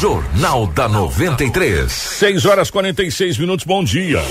[0.00, 1.90] Jornal da 93.
[1.90, 4.22] 6 horas 46 minutos, bom dia.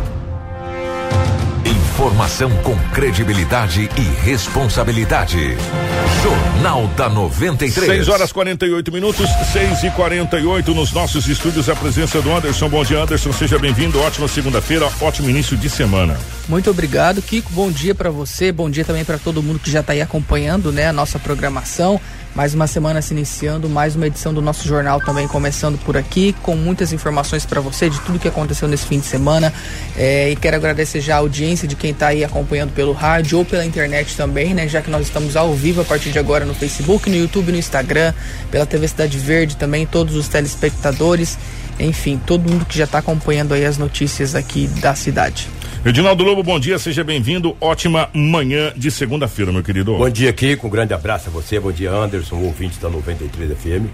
[2.00, 5.55] Informação com credibilidade e responsabilidade.
[6.22, 7.86] Jornal da 93.
[7.86, 11.69] 6 horas 48 minutos, 6 e 48 nos nossos estúdios.
[11.69, 12.70] A presença do Anderson.
[12.70, 13.33] Bom dia, Anderson.
[13.34, 14.00] Seja bem-vindo.
[14.00, 16.19] Ótima segunda-feira, ótimo início de semana.
[16.48, 17.53] Muito obrigado, Kiko.
[17.53, 18.50] Bom dia para você.
[18.50, 22.00] Bom dia também para todo mundo que já está aí acompanhando, né, a nossa programação.
[22.34, 26.32] Mais uma semana se iniciando, mais uma edição do nosso jornal também começando por aqui,
[26.42, 29.52] com muitas informações para você de tudo que aconteceu nesse fim de semana.
[29.96, 33.44] É, e quero agradecer já a audiência de quem está aí acompanhando pelo rádio ou
[33.44, 34.69] pela internet também, né?
[34.69, 37.58] Já que nós estamos ao vivo a partir de agora no Facebook, no YouTube, no
[37.58, 38.14] Instagram,
[38.48, 41.36] pela TV Cidade Verde também, todos os telespectadores,
[41.80, 45.48] enfim, todo mundo que já está acompanhando aí as notícias aqui da cidade.
[45.82, 47.56] Edinaldo Lobo, bom dia, seja bem-vindo.
[47.58, 49.96] Ótima manhã de segunda-feira, meu querido.
[49.96, 50.66] Bom dia, Kiko.
[50.66, 51.58] Um grande abraço a você.
[51.58, 53.86] Bom dia, Anderson, ouvinte da 93 FM.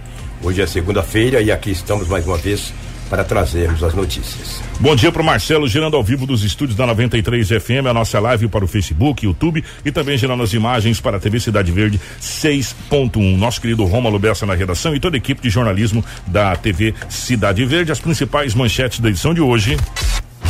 [0.43, 2.75] Hoje é segunda-feira e aqui estamos mais uma vez
[3.09, 4.61] para trazermos as notícias.
[4.81, 8.19] Bom dia para o Marcelo, gerando ao vivo dos estúdios da 93 FM, a nossa
[8.19, 12.01] live para o Facebook, YouTube e também gerando as imagens para a TV Cidade Verde
[12.21, 13.37] 6.1.
[13.37, 17.65] Nosso querido Rômulo Bessa na redação e toda a equipe de jornalismo da TV Cidade
[17.65, 17.93] Verde.
[17.93, 19.77] As principais manchetes da edição de hoje.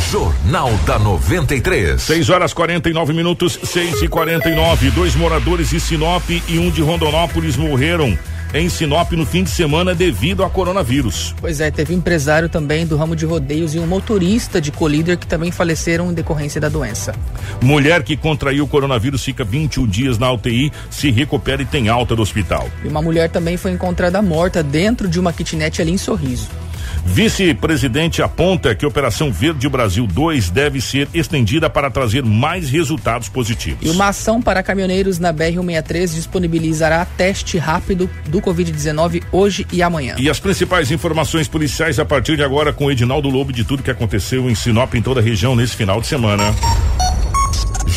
[0.09, 2.01] Jornal da 93.
[2.01, 7.57] 6 horas 49 minutos, 6 e 49 Dois moradores de Sinop e um de Rondonópolis
[7.57, 8.17] morreram
[8.53, 11.35] em Sinop no fim de semana devido ao coronavírus.
[11.41, 15.17] Pois é, teve um empresário também do ramo de rodeios e um motorista de colíder
[15.17, 17.13] que também faleceram em decorrência da doença.
[17.61, 22.15] Mulher que contraiu o coronavírus fica 21 dias na UTI, se recupera e tem alta
[22.15, 22.69] do hospital.
[22.81, 26.47] E uma mulher também foi encontrada morta dentro de uma kitnet ali em Sorriso.
[27.05, 33.29] Vice-presidente aponta que a Operação Verde Brasil 2 deve ser estendida para trazer mais resultados
[33.29, 33.79] positivos.
[33.81, 40.15] E uma ação para caminhoneiros na BR-163 disponibilizará teste rápido do Covid-19 hoje e amanhã.
[40.17, 43.91] E as principais informações policiais a partir de agora com Edinaldo Lobo de tudo que
[43.91, 46.53] aconteceu em Sinop em toda a região nesse final de semana.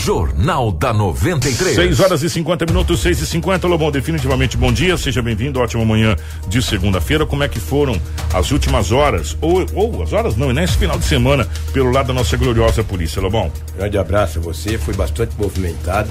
[0.03, 1.75] Jornal da 93.
[1.75, 5.85] 6 horas e 50 minutos, 6 e 50 Lobão, definitivamente bom dia, seja bem-vindo, ótima
[5.85, 6.17] manhã
[6.49, 7.27] de segunda-feira.
[7.27, 8.01] Como é que foram
[8.33, 12.15] as últimas horas, ou, ou as horas não, nesse final de semana, pelo lado da
[12.15, 13.53] nossa gloriosa polícia, Lobão?
[13.77, 16.09] Grande abraço a você, foi bastante movimentado.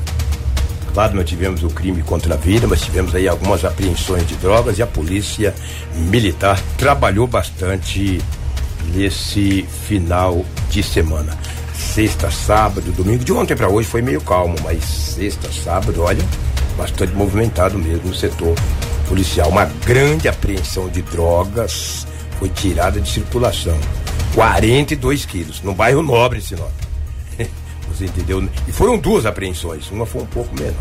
[0.94, 4.78] Claro, não tivemos o crime contra a vida, mas tivemos aí algumas apreensões de drogas
[4.78, 5.52] e a polícia
[5.96, 8.22] militar trabalhou bastante
[8.94, 11.36] nesse final de semana
[11.90, 13.24] sexta, sábado, domingo.
[13.24, 16.24] De ontem para hoje foi meio calmo, mas sexta, sábado, olha,
[16.78, 18.56] bastante movimentado mesmo no setor
[19.08, 19.50] policial.
[19.50, 22.06] Uma grande apreensão de drogas
[22.38, 23.78] foi tirada de circulação.
[24.36, 26.70] 42 quilos, no bairro Nobre, Sinop.
[27.90, 28.48] Você entendeu?
[28.68, 30.76] E foram duas apreensões, uma foi um pouco menor.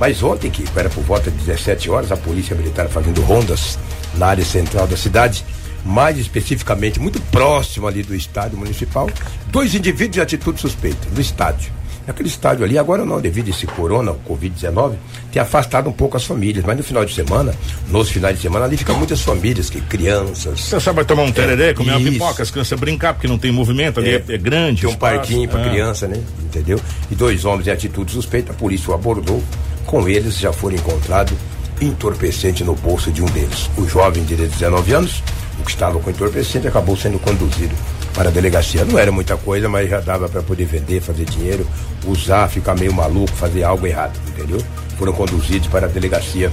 [0.00, 3.78] Mas ontem, que era por volta de 17 horas, a polícia militar fazendo rondas
[4.14, 5.44] na área central da cidade,
[5.88, 9.08] mais especificamente muito próximo ali do estádio municipal,
[9.46, 11.72] dois indivíduos de atitude suspeita, no estádio.
[12.06, 14.94] Aquele estádio ali, agora não, devido a esse corona, o Covid-19,
[15.30, 16.64] tem afastado um pouco as famílias.
[16.64, 17.54] Mas no final de semana,
[17.88, 20.58] nos finais de semana, ali ficam muitas famílias, que crianças.
[20.58, 22.00] Você sabe, tomar um tereré, é, comer isso.
[22.00, 24.80] uma pipoca, as crianças brincar, porque não tem movimento, ali é, é, é grande.
[24.80, 25.68] Tem um espaço, parquinho para é.
[25.68, 26.18] criança, né?
[26.42, 26.80] Entendeu?
[27.10, 29.42] E dois homens em atitude suspeita, a polícia o abordou.
[29.84, 31.36] Com eles já foram encontrados
[31.80, 33.70] entorpecente no bolso de um deles.
[33.76, 35.22] O jovem de 19 anos,
[35.58, 37.74] o que estava com entorpecente, acabou sendo conduzido
[38.14, 38.84] para a delegacia.
[38.84, 41.66] Não era muita coisa, mas já dava para poder vender, fazer dinheiro,
[42.06, 44.60] usar, ficar meio maluco, fazer algo errado, entendeu?
[44.98, 46.50] Foram conduzidos para a delegacia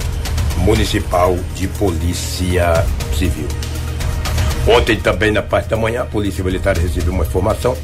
[0.58, 2.84] municipal de polícia
[3.16, 3.48] civil.
[4.66, 7.76] Ontem também na parte da manhã, a polícia militar recebeu uma informação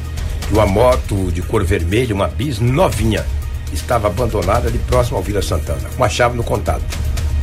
[0.47, 3.25] que uma moto de cor vermelha, uma bis novinha,
[3.71, 6.83] estava abandonada ali próximo ao Vila Santana, com a chave no contato.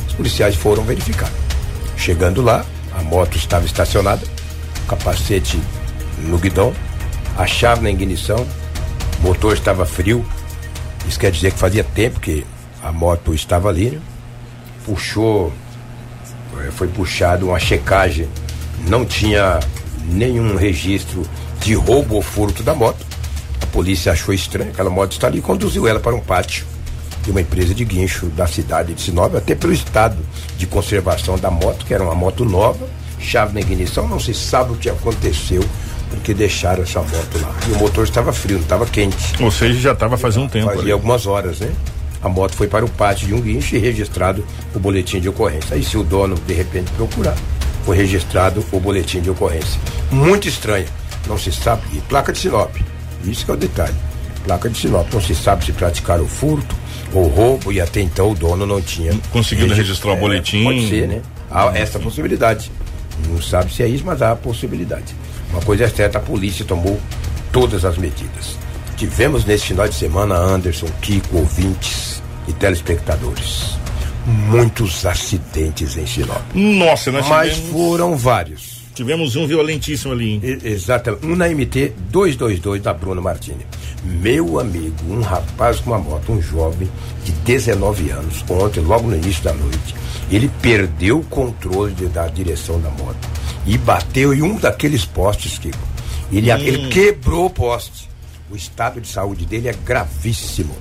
[0.07, 1.29] Os policiais foram verificar.
[1.97, 2.65] Chegando lá,
[2.97, 4.25] a moto estava estacionada,
[4.87, 5.59] capacete
[6.19, 6.73] no guidão,
[7.37, 8.45] a chave na ignição,
[9.19, 10.25] o motor estava frio.
[11.07, 12.45] Isso quer dizer que fazia tempo que
[12.83, 13.91] a moto estava ali.
[13.91, 13.99] Né?
[14.85, 15.53] Puxou,
[16.59, 18.27] eh, foi puxado uma checagem,
[18.87, 19.59] não tinha
[20.05, 21.23] nenhum registro
[21.59, 23.05] de roubo ou furto da moto.
[23.61, 26.65] A polícia achou estranho aquela moto está ali e conduziu ela para um pátio
[27.23, 30.17] de uma empresa de guincho da cidade de Sinop, até pelo estado
[30.61, 32.87] de conservação da moto, que era uma moto nova,
[33.19, 35.63] chave na ignição, não se sabe o que aconteceu
[36.11, 37.55] porque deixaram essa moto lá.
[37.67, 39.41] E o motor estava frio, não estava quente.
[39.41, 40.67] Ou seja, já estava fazendo um tempo.
[40.67, 40.91] Fazia ali.
[40.91, 41.71] algumas horas, né?
[42.21, 45.75] A moto foi para o pátio de um guincho e registrado o boletim de ocorrência.
[45.75, 47.35] Aí se o dono de repente procurar,
[47.83, 49.79] foi registrado o boletim de ocorrência.
[50.11, 50.85] Muito estranho.
[51.27, 51.81] Não se sabe.
[51.93, 52.75] E placa de Sinop.
[53.23, 53.95] Isso que é o detalhe.
[54.43, 55.11] Placa de Sinop.
[55.11, 56.75] Não se sabe se praticaram furto
[57.13, 59.13] ou roubo e até então o dono não tinha.
[59.31, 60.63] Conseguindo registrar o boletim.
[60.63, 61.21] Pode ser, né?
[61.49, 62.71] Há essa possibilidade.
[63.27, 65.15] Não sabe se é isso, mas há a possibilidade.
[65.51, 66.99] Uma coisa é certa, a polícia tomou
[67.51, 68.57] todas as medidas.
[68.95, 73.77] Tivemos nesse final de semana, Anderson, Kiko, ouvintes e telespectadores,
[74.25, 76.41] muitos acidentes em Sinop.
[76.53, 77.71] Nossa, nós Mas tivemos...
[77.71, 78.81] foram vários.
[78.93, 80.33] Tivemos um violentíssimo ali.
[80.33, 80.59] Hein?
[80.63, 81.25] Exatamente.
[81.25, 83.65] Um na MT 222 da Bruno Martini.
[84.03, 86.89] Meu amigo, um rapaz com uma moto, um jovem
[87.23, 89.95] de 19 anos, ontem, logo no início da noite,
[90.31, 93.29] ele perdeu o controle de, da direção da moto
[93.65, 95.77] e bateu em um daqueles postes, Kiko.
[96.31, 96.57] Ele, hum.
[96.57, 98.09] ele quebrou o poste.
[98.49, 100.75] O estado de saúde dele é gravíssimo.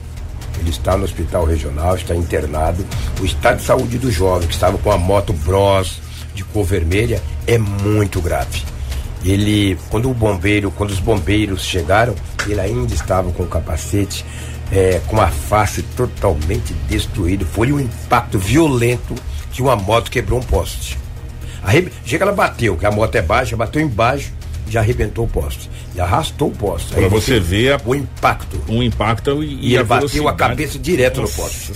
[0.58, 2.84] Ele está no hospital regional, está internado.
[3.20, 6.00] O estado de saúde do jovem, que estava com a moto Bros
[6.34, 8.62] de cor vermelha, é muito grave.
[9.24, 12.14] Ele, quando o bombeiro, quando os bombeiros chegaram,
[12.48, 14.24] ele ainda estava com o capacete,
[14.72, 17.44] é, com a face totalmente destruída.
[17.44, 19.14] Foi um impacto violento
[19.52, 20.98] que uma moto quebrou um poste.
[22.04, 24.32] Chega, ela bateu, que a moto é baixa, bateu embaixo
[24.70, 25.68] já arrebentou o poste.
[25.94, 26.94] E arrastou o poste.
[26.94, 27.80] Para você ver a...
[27.84, 28.62] o impacto.
[28.68, 31.72] Um impacto e, e ele bateu a cabeça direto Nossa no poste.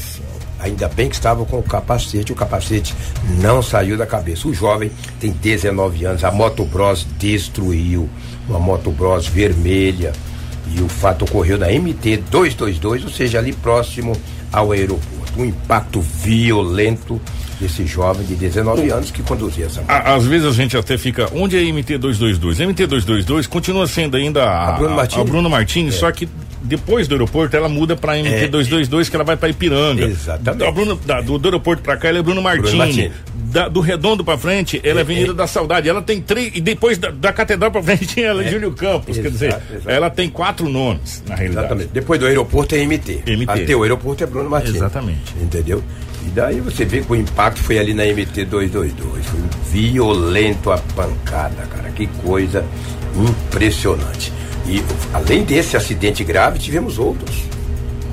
[0.61, 2.95] Ainda bem que estava com o capacete, o capacete
[3.41, 4.49] não saiu da cabeça.
[4.49, 4.91] O jovem
[5.21, 8.09] tem 19 anos, a Moto Bros destruiu
[8.49, 10.13] uma Moto Bros vermelha.
[10.75, 14.17] E o fato ocorreu na MT 222, ou seja, ali próximo
[14.51, 15.15] ao aeroporto.
[15.37, 17.21] Um impacto violento
[17.61, 19.91] desse jovem de 19 anos que conduzia essa moto.
[19.91, 22.61] Às vezes a gente até fica, onde é a MT 222?
[22.61, 25.99] A MT 222 continua sendo ainda a, a Bruno Martins, a Bruno Martins é.
[25.99, 26.29] só que
[26.65, 30.07] depois do aeroporto ela muda para MT é, 222 que ela vai para Ipiranga.
[30.07, 30.73] Exatamente.
[30.73, 33.13] Bruno, da, do, do, aeroporto para cá ela é Bruno Martins.
[33.35, 35.35] Da, do Redondo para frente, ela é, é Avenida é.
[35.35, 35.89] da Saudade.
[35.89, 36.51] Ela tem três.
[36.57, 39.11] E depois da, da Catedral para frente, ela é, Júlio Campos.
[39.11, 39.91] Exato, quer dizer, exato.
[39.91, 41.67] ela tem quatro nomes, na realidade.
[41.67, 41.91] Exatamente.
[41.93, 43.23] Depois do aeroporto é MT.
[43.27, 43.45] MT.
[43.47, 44.75] Até o aeroporto é Bruno Martins.
[44.75, 45.35] Exatamente.
[45.41, 45.85] Entendeu?
[46.27, 49.25] E daí você vê que o impacto foi ali na MT 222.
[49.25, 49.41] Foi
[49.71, 51.91] violento a pancada, cara.
[51.91, 52.65] Que coisa
[53.15, 54.33] impressionante.
[54.67, 57.45] E além desse acidente grave, tivemos outros.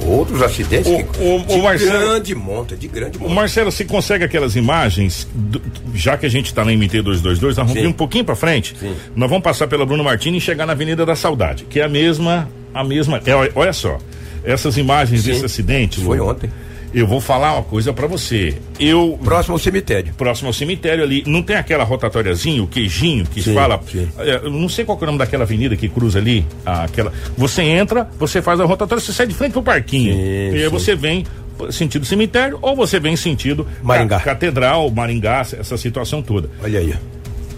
[0.05, 3.31] Outros acidentes o, que, o, de o Marcelo, grande monta, de grande monta.
[3.31, 5.62] O Marcelo, se consegue aquelas imagens, do,
[5.93, 8.75] já que a gente está na MT 222, nós vamos ir um pouquinho para frente.
[8.79, 8.96] Sim.
[9.15, 11.89] Nós vamos passar pela Bruno Martini e chegar na Avenida da Saudade, que é a
[11.89, 13.22] mesma, a mesma.
[13.24, 14.00] É, olha só,
[14.43, 15.31] essas imagens Sim.
[15.31, 16.01] desse acidente.
[16.01, 16.50] Foi ontem.
[16.93, 18.57] Eu vou falar uma coisa para você.
[18.79, 20.13] Eu próximo ao cemitério.
[20.15, 23.79] Próximo ao cemitério ali, não tem aquela rotatóriazinha, o queijinho que sim, fala.
[23.89, 24.07] Sim.
[24.19, 27.13] É, não sei qual é o nome daquela avenida que cruza ali, aquela.
[27.38, 30.13] Você entra, você faz a rotatória, você sai de frente pro parquinho.
[30.13, 31.25] Sim, e aí você vem
[31.69, 34.19] sentido cemitério ou você vem sentido Maringá.
[34.19, 36.50] Catedral, Maringá, essa situação toda.
[36.63, 36.93] Olha aí.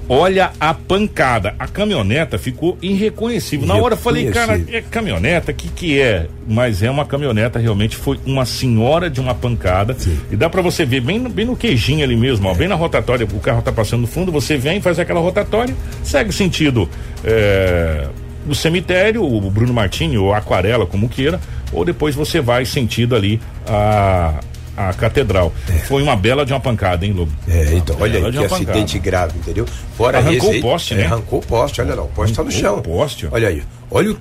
[0.08, 1.56] Olha a pancada.
[1.58, 3.66] A caminhoneta ficou irreconhecível.
[3.66, 5.54] Na hora eu falei, cara, é caminhoneta?
[5.54, 6.28] que que é?
[6.48, 9.96] Mas é uma caminhoneta, realmente foi uma senhora de uma pancada.
[9.98, 10.20] Sim.
[10.32, 12.52] E dá para você ver bem, bem no queijinho ali mesmo, é.
[12.52, 13.26] ó, bem na rotatória.
[13.32, 16.90] O carro tá passando no fundo, você vem, faz aquela rotatória, segue sentido
[17.24, 18.08] é,
[18.46, 21.40] do cemitério, o Bruno Martini, ou Aquarela, como queira,
[21.72, 24.40] ou depois você vai sentido ali a
[24.76, 25.54] a catedral.
[25.70, 25.80] É.
[25.80, 27.32] Foi uma bela de uma pancada, hein, Lobo?
[27.48, 29.66] É, então, olha aí, que acidente grave, entendeu?
[29.96, 31.06] Fora arrancou esse, o poste, é, né?
[31.06, 32.78] Arrancou o poste, olha lá, o poste arrancou tá no chão.
[32.80, 33.28] O poste.
[33.32, 33.64] Olha aí.
[33.92, 34.18] Olha o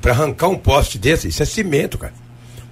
[0.00, 2.12] para arrancar um poste desse, isso é cimento, cara.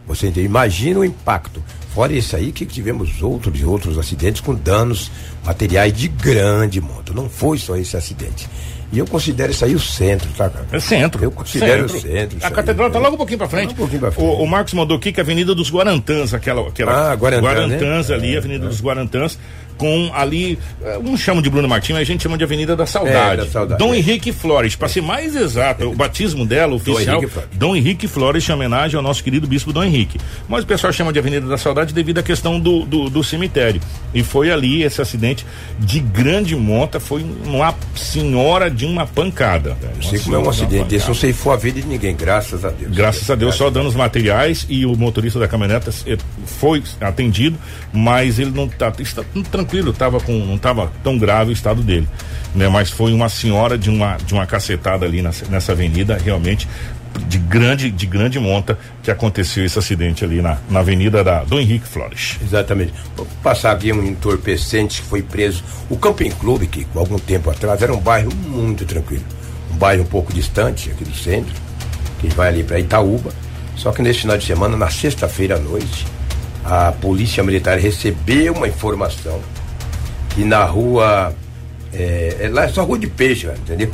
[0.07, 0.47] Você entende?
[0.47, 1.63] Imagina o impacto.
[1.95, 5.11] Fora isso aí, que tivemos outros e outros acidentes com danos
[5.45, 7.13] materiais de grande monta.
[7.15, 8.49] Não foi só esse acidente.
[8.93, 10.67] E eu considero isso aí o centro, tá, cara?
[10.71, 11.23] É centro.
[11.23, 11.97] Eu considero centro.
[11.97, 12.39] o centro.
[12.43, 13.73] A catedral está logo um pouquinho para frente.
[13.73, 14.27] Um pouquinho pra frente.
[14.27, 16.69] O, o, Marcos mandou aqui que é a Avenida dos Guarantãs, aquela.
[16.69, 17.45] aquela ah, Guarantãs.
[17.45, 18.15] Guarantãs né?
[18.15, 18.69] ali, é, Avenida é.
[18.69, 19.39] dos Guarantãs
[19.77, 20.59] com ali,
[21.05, 23.43] um chama de Bruno Martins, mas a gente chama de Avenida da Saudade.
[23.43, 23.99] É, da Saudade Dom é.
[23.99, 28.49] Henrique Flores, para ser mais exato, o batismo dela, oficial, Dom Henrique, Dom Henrique Flores,
[28.49, 30.19] em homenagem ao nosso querido bispo Dom Henrique.
[30.49, 33.81] Mas o pessoal chama de Avenida da Saudade devido à questão do, do, do cemitério.
[34.13, 35.47] E foi ali esse acidente
[35.79, 39.77] de grande monta, foi uma senhora de uma pancada.
[39.97, 42.15] Não sei como é um acidente desse, não sei se for a vida de ninguém,
[42.15, 42.95] graças a Deus.
[42.95, 45.93] Graças a Deus, graças só danos materiais e o motorista da caminhoneta
[46.47, 47.59] foi atendido,
[47.93, 49.23] mas ele não tá, está
[49.65, 52.09] tranquilo, estava com não estava tão grave o estado dele,
[52.55, 52.69] né?
[52.69, 56.69] Mas foi uma senhora de uma de uma cacetada ali nessa, nessa avenida, realmente
[57.29, 61.61] de grande de grande monta que aconteceu esse acidente ali na, na avenida da Dom
[61.61, 62.39] Henrique Flores.
[62.43, 62.93] Exatamente.
[63.17, 65.63] Vou passar aqui um entorpecente que foi preso.
[65.89, 69.25] O Camping Clube, que algum tempo atrás era um bairro muito tranquilo.
[69.73, 71.55] Um bairro um pouco distante aqui do centro,
[72.21, 73.33] que vai ali para Itaúba.
[73.77, 76.07] Só que nesse final de semana, na sexta-feira à noite,
[76.65, 79.41] a polícia militar recebeu uma informação
[80.31, 81.35] que na rua.
[81.93, 83.89] É, é, lá é só rua de peixe, entendeu?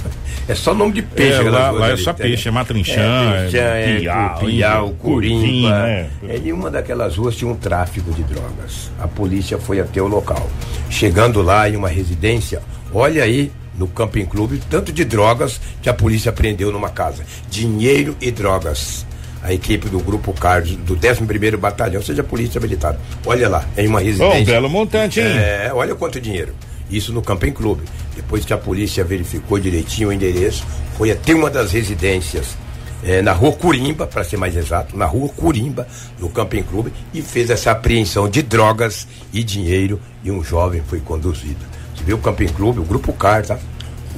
[0.48, 1.38] É só nome de peixe.
[1.38, 5.86] É, lá, lá é só peixe, é Matrinchã, é, é, Piau, Piau Curimba.
[5.86, 6.08] É.
[6.42, 8.90] Em uma daquelas ruas tinha um tráfico de drogas.
[8.98, 10.48] A polícia foi até o local.
[10.88, 12.62] Chegando lá em uma residência,
[12.94, 17.22] olha aí no Camping Clube, tanto de drogas que a polícia prendeu numa casa.
[17.50, 19.04] Dinheiro e drogas
[19.42, 22.96] a equipe do Grupo Carlos, do 11 Batalhão, seja Polícia Militar.
[23.24, 24.40] Olha lá, em uma residência.
[24.40, 25.26] Um belo montante, hein?
[25.26, 26.54] É, olha quanto dinheiro.
[26.90, 27.82] Isso no Camping Clube.
[28.16, 30.64] Depois que a polícia verificou direitinho o endereço,
[30.96, 32.56] foi até uma das residências
[33.02, 35.86] é, na rua Curimba, para ser mais exato, na rua Curimba,
[36.18, 41.00] no Camping Clube, e fez essa apreensão de drogas e dinheiro e um jovem foi
[41.00, 41.64] conduzido.
[41.94, 43.58] Você viu o Camping Clube, o Grupo Car, tá?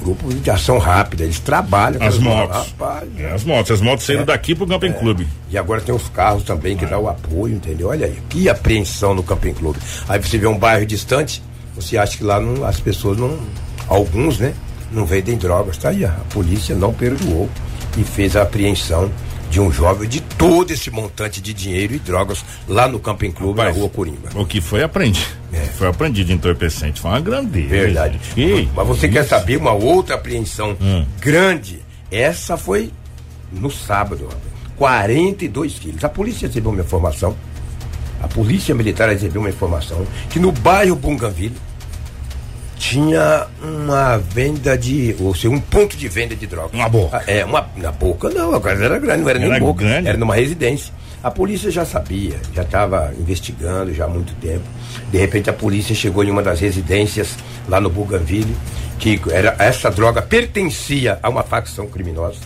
[0.01, 2.01] Grupo de ação rápida, eles trabalham.
[2.01, 2.57] As motos.
[2.57, 5.27] Rapaz, é, as motos, as motos saindo é, daqui pro Camping é, Clube.
[5.49, 7.89] E agora tem os carros também que dá o apoio, entendeu?
[7.89, 9.79] Olha aí, que apreensão no Camping Clube.
[10.07, 11.41] Aí você vê um bairro distante,
[11.75, 13.39] você acha que lá não, as pessoas não,
[13.87, 14.53] alguns, né,
[14.91, 15.77] não vendem drogas.
[15.77, 17.49] Tá aí, a polícia não perdoou
[17.97, 19.11] e fez a apreensão
[19.49, 23.59] de um jovem de todo esse montante de dinheiro e drogas lá no Camping Clube,
[23.59, 24.29] Rapaz, na rua Corimba.
[24.33, 25.42] O que foi aprendido.
[25.53, 25.65] É.
[25.77, 27.67] Foi aprendido de entorpecente, foi uma grandeza.
[27.67, 28.19] Verdade.
[28.35, 29.15] E, Mas você isso.
[29.15, 31.05] quer saber uma outra apreensão hum.
[31.19, 31.81] grande?
[32.11, 32.91] Essa foi
[33.51, 34.27] no sábado,
[34.75, 36.03] 42 quilos.
[36.03, 37.35] A polícia recebeu uma informação,
[38.21, 41.55] a polícia militar recebeu uma informação que no bairro Bunganville
[42.77, 46.73] tinha uma venda de, ou seja, um ponto de venda de drogas.
[46.73, 47.23] Uma boca.
[47.27, 50.09] É, uma, na boca não, a casa era grande, não era, era nem boca, grande.
[50.09, 50.93] era numa residência.
[51.23, 54.65] A polícia já sabia, já estava investigando já há muito tempo.
[55.09, 57.37] De repente a polícia chegou em uma das residências
[57.69, 58.53] lá no Bougainville,
[58.99, 62.39] que era, essa droga pertencia a uma facção criminosa.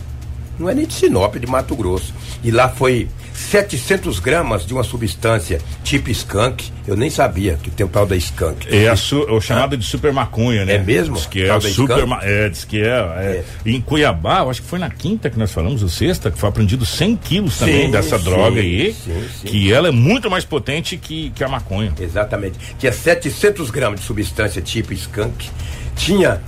[0.56, 2.14] Não é nem de Sinop, é de Mato Grosso.
[2.44, 6.70] E lá foi 700 gramas de uma substância tipo skunk.
[6.86, 8.66] Eu nem sabia que tem o tal da skunk.
[8.68, 9.78] É a su, o chamado ah.
[9.78, 10.74] de super maconha, né?
[10.74, 11.14] É mesmo?
[11.14, 14.78] Diz que é super é, diz que é, é, é, Em Cuiabá, acho que foi
[14.78, 18.18] na quinta que nós falamos, o sexta, que foi apreendido 100 quilos também sim, dessa
[18.18, 18.92] sim, droga aí.
[18.92, 21.94] Sim, que ela é muito mais potente que, que a maconha.
[21.98, 22.58] Exatamente.
[22.78, 25.48] Tinha 700 gramas de substância tipo skunk.
[25.96, 26.40] Tinha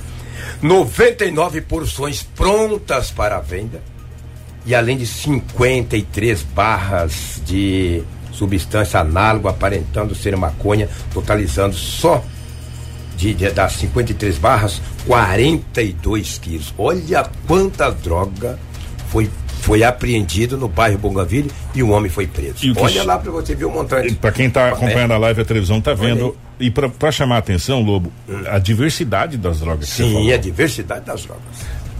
[0.61, 3.81] 99 porções prontas para venda
[4.67, 8.03] e além de 53 barras de
[8.33, 12.23] substância análoga aparentando ser maconha, totalizando só
[13.17, 16.75] de, de, das 53 barras 42 quilos.
[16.79, 18.59] Olha quanta droga
[19.09, 19.29] foi
[19.61, 22.73] foi apreendido no bairro Bongaville e o homem foi preso.
[22.79, 24.15] Olha lá para você ver o montante.
[24.15, 25.17] Para quem está acompanhando é.
[25.17, 28.43] a live a televisão tá vendo e para chamar a atenção, Lobo, hum.
[28.47, 29.91] a diversidade das drogas.
[29.91, 31.45] Sim, a diversidade das drogas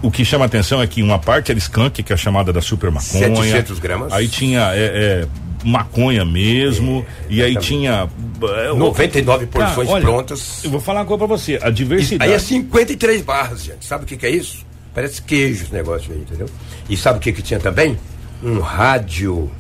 [0.03, 2.61] o que chama atenção é que uma parte era skunk, que é a chamada da
[2.61, 3.35] super maconha.
[3.35, 4.13] 700 gramas.
[4.13, 5.29] Aí tinha é, é,
[5.65, 8.09] maconha mesmo, é, e aí tinha.
[8.43, 10.65] É, 99 porções olha, prontas.
[10.65, 12.31] Eu vou falar uma coisa pra você, a diversidade.
[12.31, 13.85] aí é 53 barras, gente.
[13.85, 14.65] Sabe o que, que é isso?
[14.95, 16.49] Parece queijo esse negócio aí, entendeu?
[16.89, 17.97] E sabe o que, que tinha também?
[18.43, 19.51] Um rádio.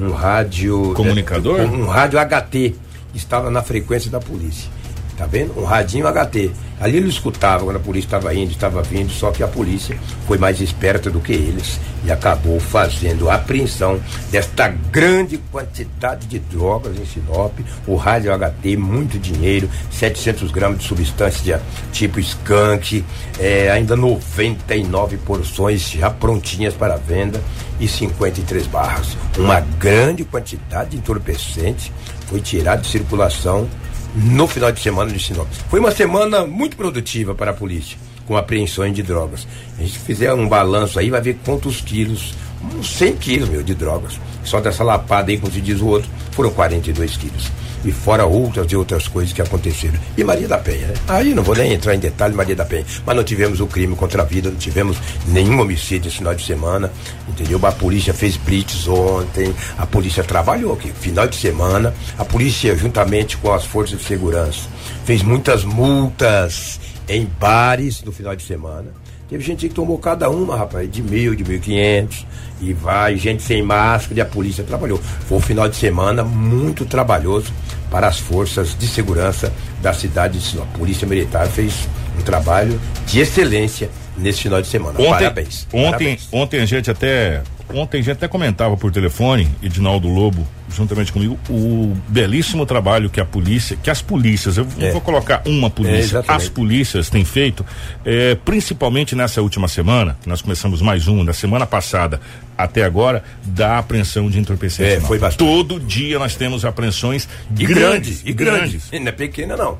[0.00, 0.92] Um rádio.
[0.94, 1.60] Comunicador?
[1.60, 2.74] um, um rádio HT.
[3.14, 4.68] Estava na frequência da polícia.
[5.16, 5.58] Tá vendo?
[5.58, 6.50] Um radinho HT.
[6.80, 10.38] Ali ele escutava quando a polícia estava indo, estava vindo, só que a polícia foi
[10.38, 16.98] mais esperta do que eles e acabou fazendo a apreensão desta grande quantidade de drogas
[16.98, 17.52] em Sinop,
[17.86, 23.04] o rádio HT, muito dinheiro, 700 gramas de substância tipo skunk,
[23.38, 27.40] é, ainda 99 porções já prontinhas para venda
[27.78, 29.16] e 53 barras.
[29.38, 31.92] Uma grande quantidade de entorpecente
[32.26, 33.68] foi tirado de circulação
[34.14, 35.48] no final de semana de Sinop.
[35.68, 39.46] Foi uma semana muito produtiva para a polícia, com apreensões de drogas.
[39.78, 42.34] A gente fizer um balanço aí, vai ver quantos quilos,
[42.76, 44.18] uns 100 quilos, meu, de drogas.
[44.44, 47.50] Só dessa lapada aí, como se diz o outro, foram 42 quilos
[47.84, 49.98] e fora outras e outras coisas que aconteceram.
[50.16, 50.94] E Maria da Penha, né?
[51.08, 52.84] Aí não vou nem entrar em detalhe, Maria da Penha.
[53.04, 54.96] Mas não tivemos o crime contra a vida, não tivemos
[55.28, 56.90] nenhum homicídio esse final de semana,
[57.28, 57.60] entendeu?
[57.64, 63.36] A polícia fez blitz ontem, a polícia trabalhou aqui, final de semana, a polícia, juntamente
[63.36, 64.68] com as forças de segurança,
[65.04, 69.03] fez muitas multas em bares no final de semana.
[69.28, 72.26] Teve gente que tomou cada uma, rapaz, de mil, de mil e quinhentos,
[72.60, 74.98] e vai, gente sem máscara, e a polícia trabalhou.
[74.98, 77.52] Foi um final de semana muito trabalhoso
[77.90, 80.68] para as forças de segurança da cidade de Sinop.
[80.74, 81.88] A Polícia Militar fez
[82.18, 84.98] um trabalho de excelência nesse final de semana.
[84.98, 85.66] Ontem, Parabéns.
[85.72, 86.28] Ontem, Parabéns.
[86.32, 91.38] ontem a gente até ontem a gente até comentava por telefone, Edinaldo Lobo, juntamente comigo,
[91.48, 94.90] o belíssimo trabalho que a polícia, que as polícias, eu não É.
[94.92, 96.42] vou colocar uma É, polícia, exatamente.
[96.42, 97.64] as polícias têm feito,
[98.04, 102.20] é, principalmente nessa última semana, nós começamos mais um, da semana passada
[102.56, 104.94] até agora, da apreensão de entorpecentes.
[104.94, 105.38] É, foi bastante.
[105.38, 108.90] Todo dia nós temos apreensões E grandes, grandes, e grandes.
[108.92, 109.78] Não é pequena, não.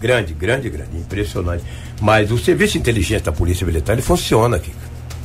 [0.00, 0.96] Grande, grande, grande.
[0.96, 1.64] Impressionante.
[2.00, 4.70] Mas o serviço de inteligência da Polícia Militar, ele funciona aqui.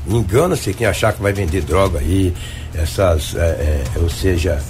[0.08, 2.34] Engana-se quem achar que vai vender droga aí,
[2.76, 4.62] essas, é, é, ou seja,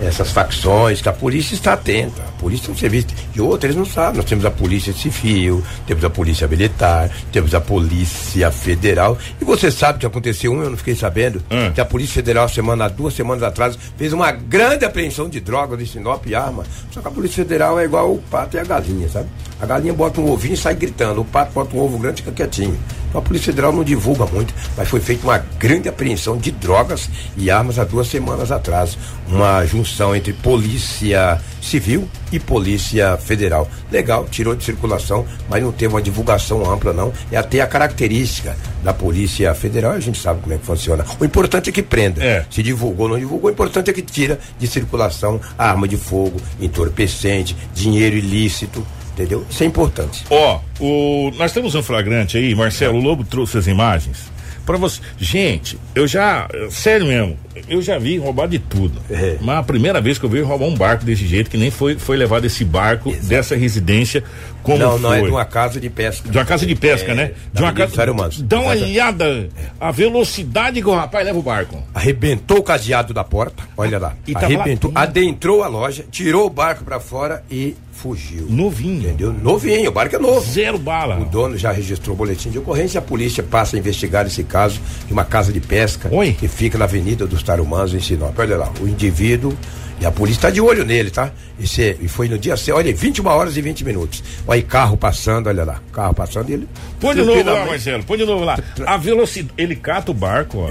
[0.00, 2.22] essas facções, que a polícia está atenta.
[2.22, 3.06] A polícia é um serviço.
[3.34, 4.16] E outra, eles não sabem.
[4.16, 9.16] Nós temos a Polícia Civil, temos a Polícia Militar, temos a Polícia Federal.
[9.40, 11.70] E você sabe que aconteceu um, eu não fiquei sabendo, Hum.
[11.72, 15.86] que a Polícia Federal, semana, duas semanas atrás, fez uma grande apreensão de drogas em
[15.86, 16.64] Sinop e arma.
[16.90, 19.28] Só que a Polícia Federal é igual o pato e a galinha, sabe?
[19.60, 21.20] A galinha bota um ovinho e sai gritando.
[21.20, 22.76] O pato bota um ovo grande e fica quietinho.
[23.12, 27.10] Então a Polícia Federal não divulga muito, mas foi feita uma grande apreensão de drogas
[27.36, 28.96] e armas há duas semanas atrás.
[29.28, 33.68] Uma junção entre Polícia Civil e Polícia Federal.
[33.90, 37.12] Legal, tirou de circulação, mas não teve uma divulgação ampla, não.
[37.30, 41.04] É até a característica da Polícia Federal, a gente sabe como é que funciona.
[41.20, 42.24] O importante é que prenda.
[42.24, 42.46] É.
[42.50, 46.40] Se divulgou ou não divulgou, o importante é que tira de circulação arma de fogo,
[46.58, 48.82] entorpecente, dinheiro ilícito.
[49.12, 49.44] Entendeu?
[49.48, 50.24] Isso é importante.
[50.30, 54.32] Ó, o, nós temos um flagrante aí, Marcelo Lobo trouxe as imagens.
[54.64, 55.00] Pra você.
[55.18, 56.48] Gente, eu já.
[56.70, 57.36] Sério mesmo,
[57.68, 59.00] eu já vi roubar de tudo.
[59.10, 59.36] É.
[59.40, 61.96] Mas a primeira vez que eu vi roubar um barco desse jeito, que nem foi,
[61.98, 63.26] foi levado esse barco Exato.
[63.26, 64.22] dessa residência,
[64.62, 65.00] como não, foi.
[65.00, 66.28] não, é de uma casa de pesca.
[66.28, 67.30] De uma casa de pesca, É, né?
[67.52, 68.12] De uma casa.
[68.12, 68.42] Manso.
[68.42, 69.48] Dá uma olhada.
[69.80, 71.82] A velocidade que o rapaz leva o barco.
[71.94, 74.14] Arrebentou o cadeado da porta, olha lá.
[74.26, 74.92] E tava Arrebentou, dentro.
[74.94, 78.46] adentrou a loja, tirou o barco pra fora e fugiu.
[78.48, 79.08] Novinho.
[79.08, 79.32] Entendeu?
[79.32, 80.40] Novinho, o barco é novo.
[80.50, 81.20] Zero bala.
[81.20, 84.80] O dono já registrou o boletim de ocorrência, a polícia passa a investigar esse caso
[85.06, 86.32] de uma casa de pesca Oi.
[86.32, 88.38] que fica na Avenida dos Tarumanos, em Sinop.
[88.38, 89.56] Olha lá, o indivíduo
[90.00, 91.30] e a polícia está de olho nele, tá?
[91.78, 94.22] É- e foi no dia, certo, olha, 21 horas e 20 minutos.
[94.46, 96.68] Olha aí, carro passando, olha lá, carro passando e ele.
[97.00, 98.02] Põe de novo lá, Marcelo.
[98.02, 98.58] Põe de novo lá.
[98.84, 99.54] A velocidade.
[99.56, 100.70] Ele cata o barco, ó.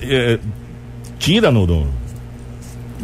[0.00, 0.38] É,
[1.18, 1.66] tira no.
[1.66, 2.04] no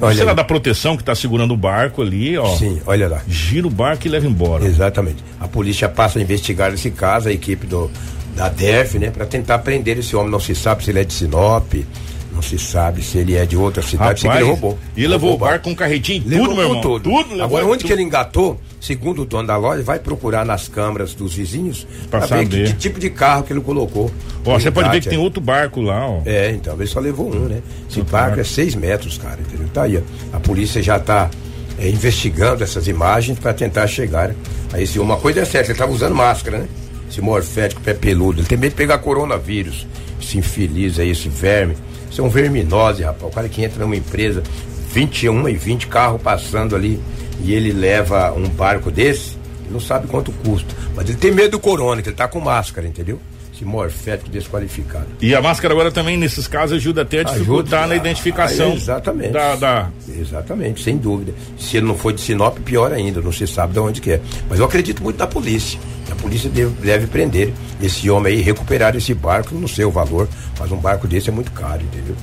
[0.00, 2.56] Olha sei lá, da proteção que tá segurando o barco ali, ó.
[2.56, 3.22] Sim, olha lá.
[3.28, 4.64] Gira o barco e leva embora.
[4.64, 5.22] Exatamente.
[5.38, 7.90] A polícia passa a investigar esse caso, a equipe do,
[8.34, 10.30] da DEF, né, para tentar prender esse homem.
[10.30, 11.74] Não se sabe se ele é de Sinop,
[12.40, 14.79] não se sabe se ele é de outra cidade, se ele roubou.
[14.96, 16.81] E levou o barco com carretinho, Levou tudo, meu irmão.
[16.81, 17.03] tudo.
[17.11, 17.44] Tudo levou.
[17.44, 17.87] Agora, onde tudo.
[17.87, 22.20] que ele engatou, segundo o dono da loja, vai procurar nas câmaras dos vizinhos Pra
[22.20, 22.66] para ver que, saber.
[22.68, 24.11] que tipo de carro que ele colocou.
[24.46, 25.24] Ó, você pode ver que tem aí.
[25.24, 26.22] outro barco lá, ó.
[26.24, 27.61] É, então, ele só levou um, né?
[27.88, 28.40] Esse barco barco.
[28.40, 29.68] é seis metros, cara, entendeu?
[29.72, 30.00] Tá aí, ó.
[30.37, 31.31] A polícia já tá
[31.79, 34.35] é, investigando essas imagens para tentar chegar
[34.72, 34.98] a esse.
[34.98, 36.68] Uma coisa é certa, ele tava usando máscara, né?
[37.11, 38.40] Esse morfético, pé peludo.
[38.40, 39.87] Ele tem medo de pegar coronavírus.
[40.22, 41.74] Esse infeliz aí, esse verme.
[42.10, 43.30] Isso é um verminose, rapaz.
[43.30, 44.42] O cara que entra numa empresa,
[44.92, 47.00] 21 e 20 carros passando ali,
[47.42, 50.74] e ele leva um barco desse, ele não sabe quanto custa.
[50.94, 53.18] Mas ele tem medo do corona, que ele tá com máscara, entendeu?
[53.54, 55.06] Esse morfético desqualificado.
[55.20, 57.86] E a máscara agora também, nesses casos, ajuda até a dificultar Ajuda.
[57.86, 58.72] na identificação.
[58.72, 59.30] Ah, exatamente.
[59.32, 61.32] Da, da- Exatamente, sem dúvida.
[61.58, 64.20] Se ele não for de Sinop, pior ainda, não se sabe de onde que é.
[64.48, 65.78] Mas eu acredito muito na polícia.
[66.10, 70.28] A polícia deve, deve prender esse homem aí, recuperar esse barco, não sei o valor,
[70.58, 72.16] mas um barco desse é muito caro, entendeu?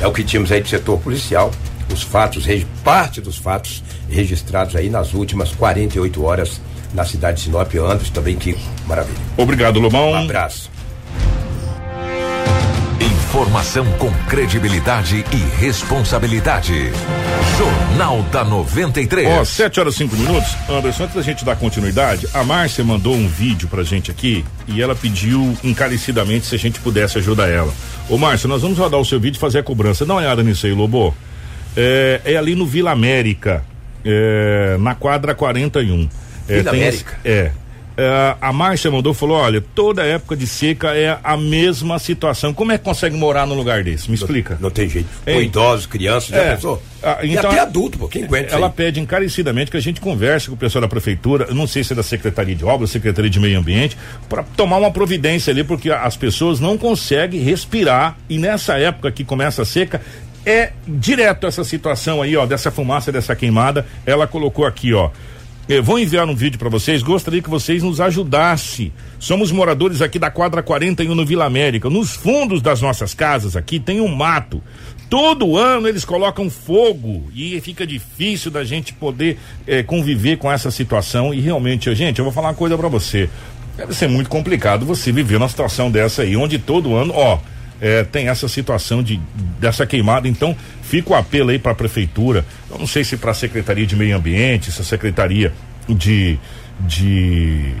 [0.00, 1.50] É o que tínhamos aí do setor policial.
[1.92, 2.46] Os fatos,
[2.82, 6.60] parte dos fatos registrados aí nas últimas 48 horas
[6.94, 8.60] na cidade de Sinop, Andros, também Kiko.
[8.86, 9.18] Maravilha.
[9.36, 10.12] Obrigado, Lobão.
[10.12, 10.70] Um abraço.
[13.34, 16.92] Informação com credibilidade e responsabilidade.
[17.58, 19.26] Jornal da 93.
[19.28, 20.54] Ó, 7 horas e 5 minutos.
[20.70, 24.80] Anderson, antes da gente dar continuidade, a Márcia mandou um vídeo pra gente aqui e
[24.80, 27.74] ela pediu encarecidamente se a gente pudesse ajudar ela.
[28.08, 30.06] Ô, Márcia, nós vamos rodar o seu vídeo e fazer a cobrança.
[30.06, 31.12] Dá uma olhada nisso aí, Lobo.
[31.76, 33.64] É, é ali no Vila América.
[34.04, 36.08] é, na quadra 41.
[36.48, 37.16] É, Vila tem América.
[37.24, 37.50] esse- é.
[37.96, 42.52] É, a Márcia mandou falou: olha, toda época de seca é a mesma situação.
[42.52, 44.08] Como é que consegue morar num lugar desse?
[44.08, 44.58] Me explica.
[44.60, 45.08] Não tem jeito.
[45.26, 45.44] Ei.
[45.44, 46.54] idosos, crianças, já É.
[46.56, 46.82] pensou?
[47.02, 50.00] Ah, e então- até adulto, pô, quem aguenta isso Ela pede encarecidamente que a gente
[50.00, 53.30] converse com o pessoal da prefeitura, não sei se é da Secretaria de Obras, Secretaria
[53.30, 53.96] de Meio Ambiente,
[54.28, 59.22] para tomar uma providência ali, porque as pessoas não conseguem respirar e nessa época que
[59.22, 60.00] começa a seca
[60.46, 63.86] é direto essa situação aí, ó, dessa fumaça, dessa queimada.
[64.04, 65.10] Ela colocou aqui, ó.
[65.66, 67.02] Eu vou enviar um vídeo para vocês.
[67.02, 68.92] Gostaria que vocês nos ajudassem.
[69.18, 71.88] Somos moradores aqui da quadra 41 no Vila América.
[71.88, 74.62] Nos fundos das nossas casas aqui tem um mato.
[75.08, 80.70] Todo ano eles colocam fogo e fica difícil da gente poder eh, conviver com essa
[80.70, 81.32] situação.
[81.32, 83.30] E realmente, gente, eu vou falar uma coisa para você.
[83.74, 87.38] Deve ser muito complicado você viver numa situação dessa aí, onde todo ano, ó,
[87.86, 89.20] é, tem essa situação de
[89.60, 90.26] dessa queimada.
[90.26, 92.42] Então, fica o apelo aí para a prefeitura.
[92.70, 95.52] Eu não sei se para a Secretaria de Meio Ambiente, se a Secretaria
[95.86, 96.38] de
[96.80, 97.72] de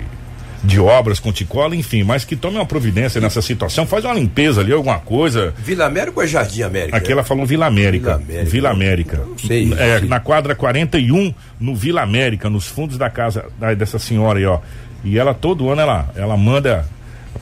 [0.62, 4.62] de obras com Ticola, enfim, mas que tome uma providência nessa situação, faz uma limpeza
[4.62, 5.52] ali, alguma coisa.
[5.58, 6.96] Vila América ou é Jardim América?
[6.96, 8.16] Aqui ela falou Vila América.
[8.16, 8.50] Vila América.
[8.50, 9.16] Vila América.
[9.28, 9.72] Não sei.
[9.74, 14.38] É, Se- na quadra 41, no Vila América, nos fundos da casa da- dessa senhora
[14.38, 14.58] aí, ó.
[15.04, 16.86] E ela todo ano ela, ela manda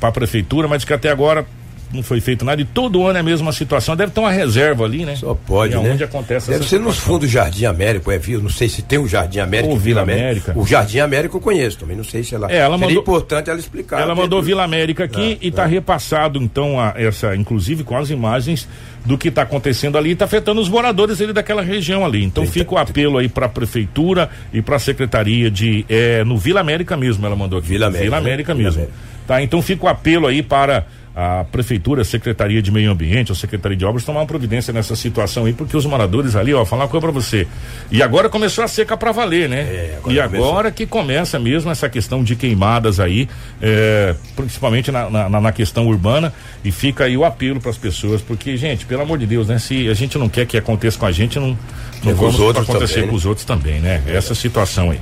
[0.00, 1.46] para a prefeitura, mas que até agora
[1.92, 3.94] não foi feito nada e todo ano é a mesma situação.
[3.94, 5.16] Deve ter uma reserva ali, né?
[5.16, 5.92] Só pode, e né?
[5.92, 9.06] Onde acontece Deve ser nos fundos Jardim América, é Vila, não sei se tem o
[9.06, 10.52] Jardim América Ou e Vila América.
[10.56, 12.50] O Jardim América eu conheço também, não sei se ela.
[12.50, 14.00] É, ela Seria mandou- importante ela explicar.
[14.00, 14.20] Ela né?
[14.20, 18.66] mandou Vila América aqui Ah, e está repassado, então, a, essa, inclusive com as imagens
[19.04, 22.22] do que está acontecendo ali, está afetando os moradores ali daquela região ali.
[22.24, 22.52] Então Eita.
[22.52, 26.60] fica o apelo aí para a prefeitura e para a secretaria de é, no Vila
[26.60, 27.68] América mesmo, ela mandou aqui.
[27.68, 28.18] Vila América, Vila?
[28.18, 28.82] América Vila mesmo.
[28.82, 28.98] América.
[29.26, 33.34] Tá, então fica o apelo aí para a prefeitura, a secretaria de meio ambiente, a
[33.34, 36.84] secretaria de obras tomar uma providência nessa situação aí, porque os moradores ali, ó, falar
[36.84, 37.46] uma coisa para você.
[37.90, 39.60] E agora começou a seca para valer, né?
[39.60, 40.50] É, agora e começou.
[40.50, 43.28] agora que começa mesmo essa questão de queimadas aí,
[43.60, 46.32] é, principalmente na, na, na questão urbana,
[46.64, 49.58] e fica aí o apelo para as pessoas, porque, gente, pelo amor de Deus, né?
[49.58, 51.58] Se a gente não quer que aconteça com a gente, não,
[52.02, 53.18] não É com vamos outros acontecer também, com né?
[53.18, 54.02] os outros também, né?
[54.06, 55.00] Essa situação aí.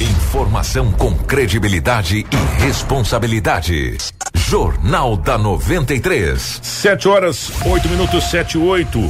[0.00, 3.96] Informação com credibilidade e responsabilidade.
[4.32, 6.60] Jornal da 93.
[6.62, 9.00] Sete horas, oito minutos, sete e oito.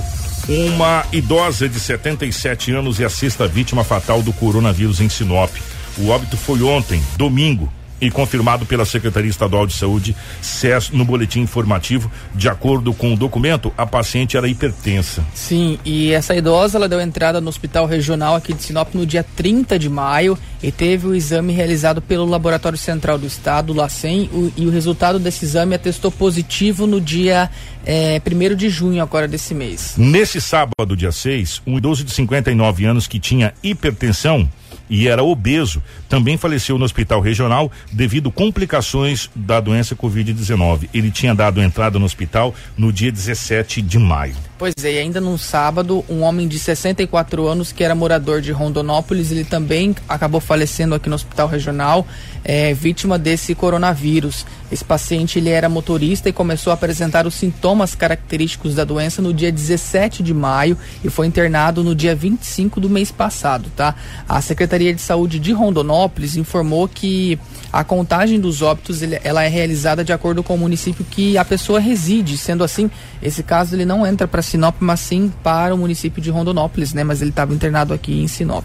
[0.49, 5.51] Uma idosa de 77 anos é a sexta vítima fatal do coronavírus em Sinop.
[5.99, 11.41] O óbito foi ontem, domingo, e confirmado pela Secretaria Estadual de Saúde, SES, no boletim
[11.41, 12.11] informativo.
[12.35, 15.25] De acordo com o documento, a paciente era hipertensa.
[15.35, 19.25] Sim, e essa idosa ela deu entrada no hospital regional aqui de Sinop no dia
[19.37, 24.53] 30 de maio e teve o exame realizado pelo Laboratório Central do Estado, LACEN, o-
[24.57, 27.51] e o resultado desse exame atestou positivo no dia
[27.87, 29.95] eh, 1 de junho agora desse mês.
[29.97, 34.49] Nesse sábado, dia 6, um idoso de 59 anos que tinha hipertensão
[34.89, 40.89] e era obeso também faleceu no hospital regional devido complicações da doença Covid-19.
[40.95, 44.48] Ele tinha dado entrada no hospital no dia 17 de maio.
[44.59, 48.51] Pois é, e ainda num sábado, um homem de 64 anos que era morador de
[48.51, 52.05] Rondonópolis, ele também acabou falecendo aqui no hospital regional,
[52.45, 54.45] é, vítima desse coronavírus.
[54.71, 59.33] Esse paciente ele era motorista e começou a apresentar os sintomas característicos da doença no
[59.33, 63.95] dia 17 de maio e foi internado no dia 25 do mês passado, tá?
[64.29, 67.39] A Secretaria de Saúde de Rondonópolis informou que
[67.73, 71.45] a contagem dos óbitos ele- ela é realizada de acordo com o município que a
[71.45, 72.37] pessoa reside.
[72.37, 72.91] Sendo assim,
[73.23, 77.03] esse caso ele não entra para Sinop, mas sim para o município de Rondonópolis, né?
[77.05, 78.65] Mas ele estava internado aqui em Sinop.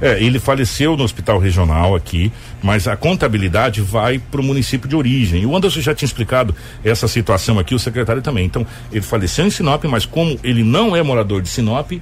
[0.00, 2.32] É, ele faleceu no hospital regional aqui,
[2.62, 5.44] mas a contabilidade vai para o município de origem.
[5.44, 8.46] O Anderson já tinha explicado essa situação aqui, o secretário também.
[8.46, 11.92] Então, ele faleceu em Sinop, mas como ele não é morador de Sinop,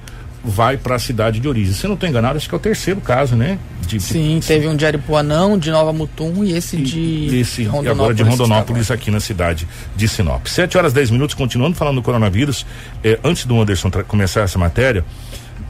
[0.43, 1.73] vai para a cidade de origem.
[1.73, 3.59] Se não estou enganado, acho que é o terceiro caso, né?
[3.85, 7.63] De, Sim, teve um de Aripuanã, um de Nova Mutum e esse de e esse,
[7.63, 10.45] de e agora de Rondonópolis aqui na cidade de Sinop.
[10.47, 12.65] 7 horas 10 minutos, continuando falando do coronavírus,
[13.03, 15.03] eh, antes do Anderson começar essa matéria,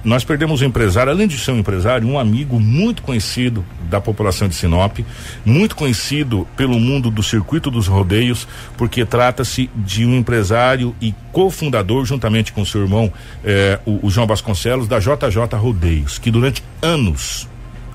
[0.04, 4.48] nós perdemos um empresário, além de ser um empresário, um amigo muito conhecido da população
[4.48, 5.00] de Sinop,
[5.46, 12.06] muito conhecido pelo mundo do circuito dos rodeios, porque trata-se de um empresário e cofundador,
[12.06, 13.12] juntamente com seu irmão,
[13.44, 17.48] eh, o, o João Vasconcelos, da JJ Rodeios, que durante anos,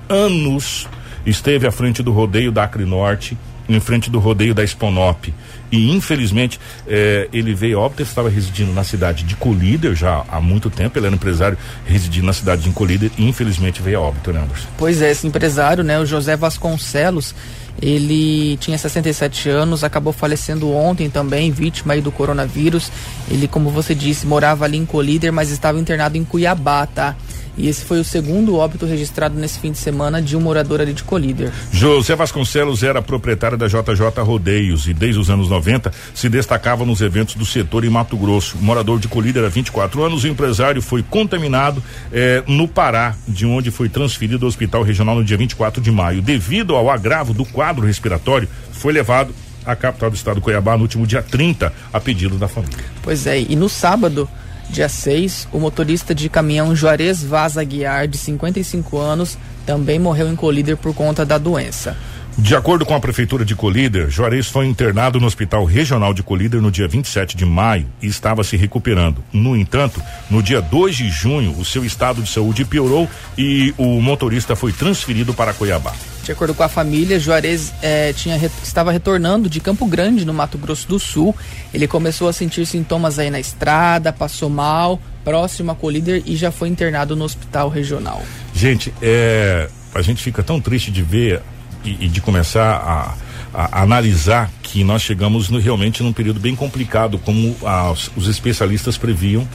[0.07, 0.87] anos
[1.25, 5.33] esteve à frente do rodeio da Acre Norte, em frente do rodeio da Exponop.
[5.71, 10.39] E infelizmente eh, ele veio a óbito, estava residindo na cidade de Colíder já há
[10.39, 14.31] muito tempo, ele era empresário residindo na cidade de Colíder e infelizmente veio a óbito,
[14.31, 14.67] né, Anderson?
[14.77, 17.33] Pois é, esse empresário, né, o José Vasconcelos,
[17.81, 22.89] ele tinha 67 anos, acabou falecendo ontem também, vítima aí do coronavírus.
[23.29, 27.15] Ele, como você disse, morava ali em Colíder, mas estava internado em Cuiabá, tá?
[27.57, 30.93] E esse foi o segundo óbito registrado nesse fim de semana de um morador ali
[30.93, 31.51] de Colíder.
[31.71, 37.01] José Vasconcelos era proprietário da JJ Rodeios e desde os anos 90 se destacava nos
[37.01, 38.57] eventos do setor em Mato Grosso.
[38.59, 43.71] morador de Colíder há 24 anos, o empresário foi contaminado eh, no Pará, de onde
[43.71, 46.21] foi transferido ao Hospital Regional no dia 24 de maio.
[46.21, 49.33] Devido ao agravo do quadro respiratório, foi levado
[49.65, 52.85] à capital do estado Cuiabá no último dia 30, a pedido da família.
[53.01, 54.29] Pois é, e no sábado
[54.69, 60.35] Dia 6, o motorista de caminhão Juarez Vaz Aguiar, de 55 anos, também morreu em
[60.35, 61.95] Colíder por conta da doença.
[62.37, 66.61] De acordo com a prefeitura de Colíder, Juarez foi internado no Hospital Regional de Colíder
[66.61, 69.23] no dia 27 de maio e estava se recuperando.
[69.31, 74.01] No entanto, no dia 2 de junho, o seu estado de saúde piorou e o
[74.01, 75.93] motorista foi transferido para Cuiabá.
[76.25, 80.57] De acordo com a família, Juarez eh, tinha, estava retornando de Campo Grande, no Mato
[80.57, 81.33] Grosso do Sul.
[81.73, 86.51] Ele começou a sentir sintomas aí na estrada, passou mal, próximo a Colíder e já
[86.51, 88.21] foi internado no hospital regional.
[88.53, 91.41] Gente, é, a gente fica tão triste de ver
[91.85, 93.13] e, e de começar a,
[93.53, 98.97] a, analisar que nós chegamos no, realmente num período bem complicado, como as, os especialistas
[98.97, 99.47] previam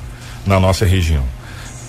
[0.47, 1.25] na nossa região.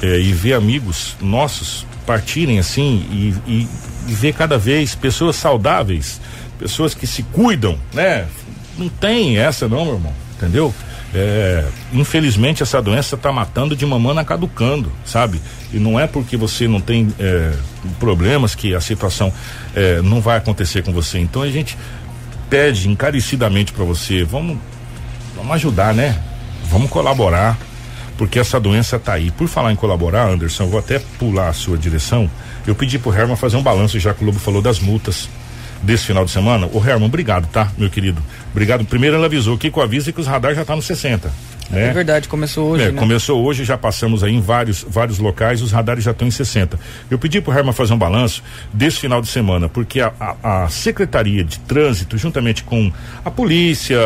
[0.02, 3.68] É, e ver amigos nossos partirem assim e, e,
[4.08, 6.20] e ver cada vez pessoas saudáveis,
[6.58, 8.28] pessoas que se cuidam, né?
[8.78, 10.74] Não tem essa não, meu irmão, entendeu?
[11.14, 15.42] É, infelizmente essa doença está matando de mamana caducando, sabe?
[15.74, 17.52] E não é porque você não tem é,
[18.00, 19.32] problemas que a situação
[19.76, 21.20] é, não vai acontecer com você.
[21.20, 21.78] Então a gente
[22.50, 24.58] pede encarecidamente para você, vamos,
[25.36, 26.18] vamos ajudar, né?
[26.66, 27.58] Vamos colaborar,
[28.18, 29.32] porque essa doença está aí.
[29.32, 32.30] Por falar em colaborar, Anderson, vou até pular a sua direção.
[32.66, 35.30] Eu pedi pro Herman fazer um balanço, já que o Lobo falou das multas
[35.82, 36.68] desse final de semana.
[36.72, 38.22] O Herman, obrigado, tá, meu querido?
[38.52, 38.86] Obrigado.
[38.86, 41.32] Primeiro ela avisou, Kiko avisa que os radares já tá no 60.
[41.72, 41.88] Né?
[41.88, 42.84] É verdade, começou hoje.
[42.84, 43.00] É, né?
[43.00, 46.78] Começou hoje, já passamos aí em vários, vários locais, os radares já estão em 60.
[47.10, 50.70] Eu pedi pro Herman fazer um balanço desse final de semana, porque a, a, a
[50.70, 52.92] Secretaria de Trânsito, juntamente com
[53.24, 53.98] a polícia,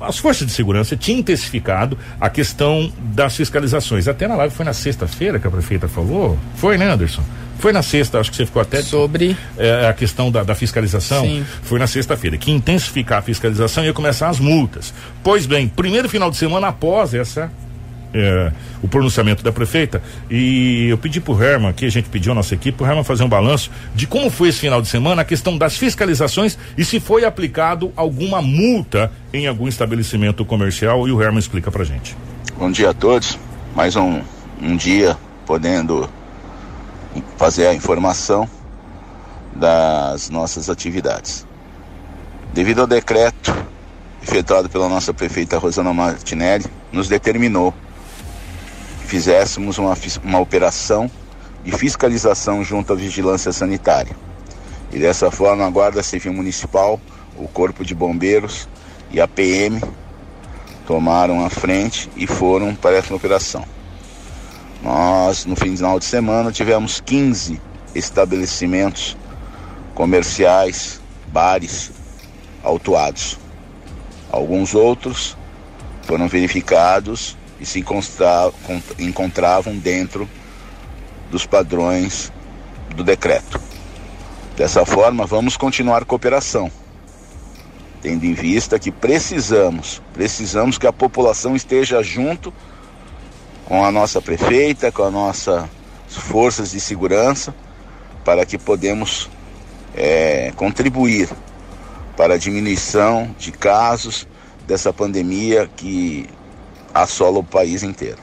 [0.00, 4.06] as forças de segurança tinham intensificado a questão das fiscalizações.
[4.06, 6.38] Até na live foi na sexta-feira que a prefeita falou.
[6.56, 7.22] Foi, né, Anderson?
[7.64, 8.82] Foi na sexta, acho que você ficou até.
[8.82, 9.34] Sobre.
[9.56, 11.24] É, a questão da, da fiscalização.
[11.24, 11.46] Sim.
[11.62, 12.36] Foi na sexta-feira.
[12.36, 14.92] Que intensificar a fiscalização ia começar as multas.
[15.22, 17.50] Pois bem, primeiro final de semana após essa
[18.12, 22.34] é, o pronunciamento da prefeita e eu pedi pro Herman, que a gente pediu a
[22.34, 25.24] nossa equipe, pro Herman fazer um balanço de como foi esse final de semana, a
[25.24, 31.22] questão das fiscalizações e se foi aplicado alguma multa em algum estabelecimento comercial e o
[31.22, 32.14] Herman explica pra gente.
[32.58, 33.38] Bom dia a todos,
[33.74, 34.20] mais um,
[34.60, 36.06] um dia podendo
[37.36, 38.48] fazer a informação
[39.54, 41.46] das nossas atividades.
[42.52, 43.54] Devido ao decreto
[44.22, 47.74] efetuado pela nossa prefeita Rosana Martinelli, nos determinou
[49.02, 51.10] que fizéssemos uma, uma operação
[51.62, 54.16] de fiscalização junto à vigilância sanitária.
[54.92, 57.00] E dessa forma a Guarda Civil Municipal,
[57.36, 58.68] o Corpo de Bombeiros
[59.10, 59.80] e a PM
[60.86, 63.73] tomaram a frente e foram para essa operação.
[64.84, 67.58] Nós, no final de semana, tivemos 15
[67.94, 69.16] estabelecimentos
[69.94, 71.90] comerciais, bares
[72.62, 73.38] autuados.
[74.30, 75.38] Alguns outros
[76.02, 77.82] foram verificados e se
[78.98, 80.28] encontravam dentro
[81.30, 82.30] dos padrões
[82.94, 83.58] do decreto.
[84.54, 86.70] Dessa forma, vamos continuar cooperação,
[88.02, 92.52] tendo em vista que precisamos, precisamos que a população esteja junto
[93.64, 95.66] com a nossa prefeita, com as nossas
[96.08, 97.54] forças de segurança,
[98.24, 99.30] para que podemos
[99.94, 101.28] é, contribuir
[102.16, 104.26] para a diminuição de casos
[104.66, 106.26] dessa pandemia que
[106.92, 108.18] assola o país inteiro.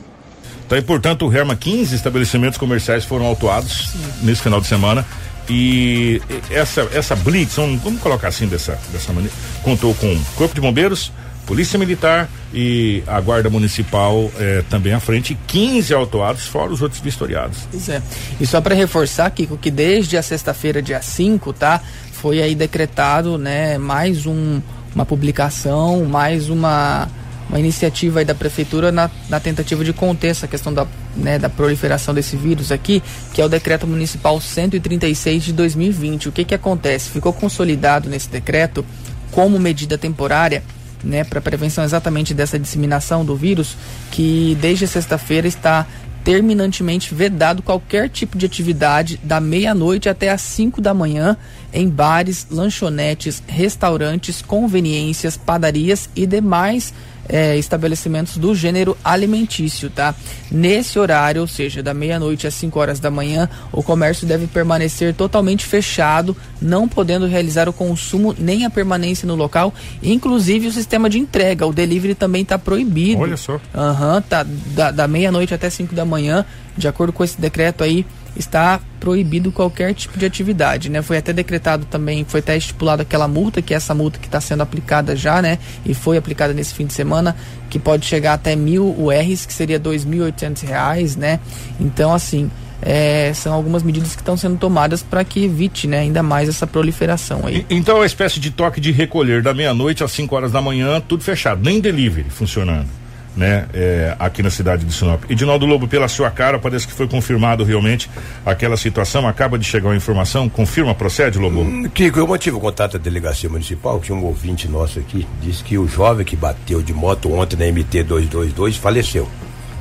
[0.68, 4.26] Tá aí, portanto, o Herma, 15 estabelecimentos comerciais foram autuados Sim.
[4.26, 5.06] nesse final de semana.
[5.50, 11.12] E essa, essa blitz, vamos colocar assim dessa, dessa maneira, contou com Corpo de Bombeiros,
[11.46, 17.02] Polícia Militar e a Guarda Municipal eh, também à frente, 15 autuados, fora os outros
[17.02, 17.60] vistoriados.
[17.72, 18.02] Pois é.
[18.40, 21.82] E só para reforçar, Kiko, que desde a sexta-feira, dia 5, tá?
[22.12, 24.62] Foi aí decretado, né, mais um,
[24.94, 27.08] uma publicação, mais uma,
[27.50, 30.86] uma iniciativa aí da prefeitura na, na tentativa de conter essa questão da,
[31.16, 33.02] né, da proliferação desse vírus aqui,
[33.34, 36.30] que é o decreto municipal 136 de 2020.
[36.30, 37.10] O que que acontece?
[37.10, 38.86] Ficou consolidado nesse decreto
[39.32, 40.62] como medida temporária
[41.04, 43.76] né, para prevenção exatamente dessa disseminação do vírus,
[44.12, 45.86] que desde sexta-feira está
[46.24, 51.36] terminantemente vedado qualquer tipo de atividade da meia-noite até às 5 da manhã
[51.74, 56.94] em bares, lanchonetes, restaurantes, conveniências, padarias e demais
[57.28, 60.14] é, estabelecimentos do gênero alimentício, tá?
[60.52, 65.14] Nesse horário, ou seja, da meia-noite às 5 horas da manhã, o comércio deve permanecer
[65.14, 71.10] totalmente fechado, não podendo realizar o consumo nem a permanência no local, inclusive o sistema
[71.10, 71.66] de entrega.
[71.66, 73.22] O delivery também está proibido.
[73.22, 73.60] Olha só.
[73.74, 76.46] Aham, uhum, tá da, da meia-noite até 5 da manhã,
[76.78, 78.06] de acordo com esse decreto aí
[78.36, 81.02] está proibido qualquer tipo de atividade, né?
[81.02, 84.40] Foi até decretado também, foi até estipulado aquela multa, que é essa multa que está
[84.40, 85.58] sendo aplicada já, né?
[85.86, 87.36] E foi aplicada nesse fim de semana,
[87.70, 91.40] que pode chegar até mil URs, que seria dois mil oitocentos reais, né?
[91.80, 92.50] Então, assim,
[92.82, 96.66] é, são algumas medidas que estão sendo tomadas para que evite, né, ainda mais essa
[96.66, 97.66] proliferação aí.
[97.70, 101.00] então, é uma espécie de toque de recolher da meia-noite às 5 horas da manhã,
[101.00, 103.01] tudo fechado, nem delivery funcionando
[103.36, 105.24] né, é, aqui na cidade de Sinop.
[105.30, 108.10] Edinaldo Lobo, pela sua cara, parece que foi confirmado realmente
[108.46, 109.28] aquela situação.
[109.28, 111.62] Acaba de chegar a informação, confirma, procede, Lobo?
[111.62, 115.64] Hum, Kiko, eu mantive o contato da delegacia municipal, que um ouvinte nosso aqui disse
[115.64, 119.28] que o jovem que bateu de moto ontem na MT 222 faleceu.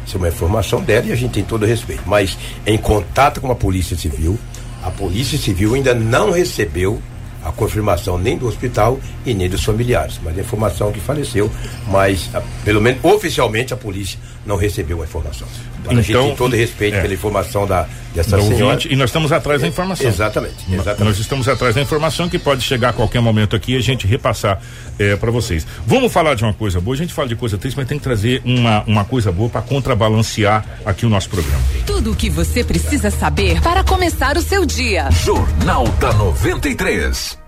[0.06, 2.02] Isso é uma informação dela e a gente tem todo respeito.
[2.06, 2.36] Mas
[2.66, 4.38] em contato com a Polícia Civil,
[4.82, 7.00] a Polícia Civil ainda não recebeu
[7.44, 11.50] a confirmação nem do hospital e nem dos familiares, mas a informação que faleceu,
[11.88, 15.46] mas a, pelo menos oficialmente a polícia não recebeu a informação.
[15.80, 17.00] Então, a gente então, tem todo respeito é.
[17.00, 18.64] pela informação da, dessa do senhora.
[18.74, 20.06] Ouvinte, e nós estamos atrás da informação.
[20.06, 21.04] Exatamente, exatamente.
[21.04, 24.06] Nós estamos atrás da informação que pode chegar a qualquer momento aqui e a gente
[24.06, 24.60] repassar
[24.98, 25.66] é, para vocês.
[25.86, 28.04] Vamos falar de uma coisa boa, a gente fala de coisa triste, mas tem que
[28.04, 31.62] trazer uma, uma coisa boa para contrabalancear aqui o nosso programa.
[31.86, 35.10] Tudo o que você precisa saber para começar o seu dia.
[35.10, 37.38] Jornal da 93.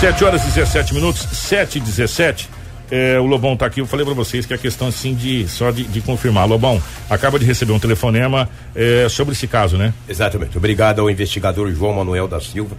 [0.00, 2.55] 7 horas e 17 minutos, 7 e 17.
[2.90, 5.70] É, o Lobão tá aqui, eu falei para vocês que é questão assim de só
[5.70, 6.46] de, de, confirmar.
[6.46, 9.92] Lobão, acaba de receber um telefonema é, sobre esse caso, né?
[10.08, 10.56] Exatamente.
[10.56, 12.76] Obrigado ao investigador João Manuel da Silva,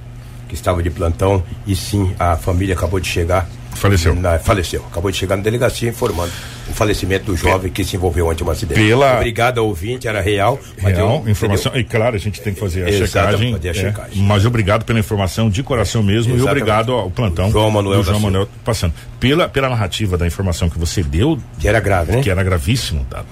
[0.47, 4.15] que estava de plantão, e sim, a família acabou de chegar Faleceu.
[4.15, 4.83] Na, faleceu.
[4.89, 6.31] Acabou de chegar na delegacia informando
[6.69, 8.79] o falecimento do jovem que se envolveu ante um acidente.
[8.79, 9.15] Pela...
[9.15, 10.59] Obrigado ao ouvinte, era real.
[10.77, 11.71] Real, deu, informação.
[11.71, 11.81] Deu...
[11.81, 13.53] E claro, a gente tem que fazer a checagem.
[13.53, 14.23] Fazer a é, checagem.
[14.23, 16.47] mas obrigado pela informação de coração mesmo Exatamente.
[16.47, 17.51] e obrigado ao plantão.
[17.51, 18.03] João Manuel.
[18.03, 18.93] João Manuel passando.
[19.19, 21.39] Pela, pela narrativa da informação que você deu.
[21.59, 22.21] Que era grave, né?
[22.21, 23.23] Que era gravíssimo, tá?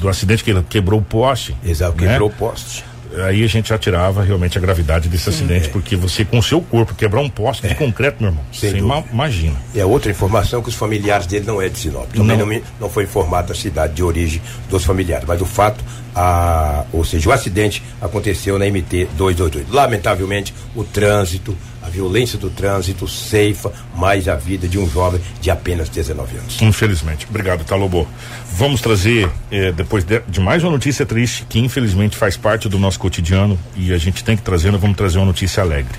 [0.00, 1.56] Do acidente que ele quebrou o poste.
[1.64, 2.08] Exato, né?
[2.08, 2.84] quebrou o poste
[3.26, 5.70] aí a gente já tirava realmente a gravidade desse Sim, acidente, é.
[5.70, 7.70] porque você com o seu corpo quebrar um poste é.
[7.70, 9.56] de concreto, meu irmão, Sem você ima imagina.
[9.74, 12.10] É outra informação que os familiares dele não é de Sinop.
[12.12, 15.84] Também não, não, não foi informado a cidade de origem dos familiares, mas o fato,
[16.14, 19.70] a, ou seja, o acidente aconteceu na MT 222.
[19.70, 21.56] Lamentavelmente, o trânsito
[21.88, 26.60] a violência do trânsito ceifa mais a vida de um jovem de apenas 19 anos.
[26.60, 27.26] Infelizmente.
[27.28, 28.06] Obrigado, Talobo.
[28.52, 32.78] Vamos trazer, eh, depois de, de, mais uma notícia triste, que infelizmente faz parte do
[32.78, 35.98] nosso cotidiano e a gente tem que trazer, vamos trazer uma notícia alegre.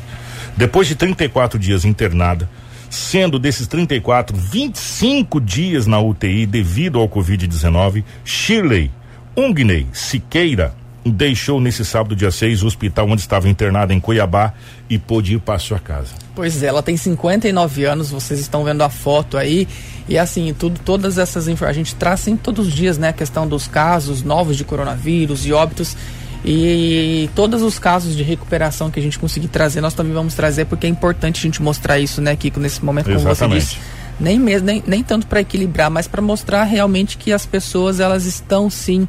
[0.55, 2.47] Depois de 34 dias internada,
[2.89, 8.91] sendo desses 34, 25 dias na UTI devido ao Covid-19, Shirley
[9.35, 10.75] Ungney Siqueira
[11.05, 14.53] deixou nesse sábado, dia 6, o hospital onde estava internada em Cuiabá
[14.89, 16.13] e pôde ir para sua casa.
[16.35, 19.67] Pois é, ela tem 59 anos, vocês estão vendo a foto aí.
[20.07, 23.13] E assim, tudo, todas essas informações, a gente traz sempre todos os dias, né, a
[23.13, 25.95] questão dos casos novos de coronavírus e óbitos.
[26.43, 30.65] E todos os casos de recuperação que a gente conseguir trazer, nós também vamos trazer,
[30.65, 33.65] porque é importante a gente mostrar isso, né, Kiko, nesse momento, como Exatamente.
[33.65, 33.79] você disse.
[34.19, 38.25] Nem mesmo, nem, nem tanto para equilibrar, mas para mostrar realmente que as pessoas elas
[38.25, 39.07] estão sim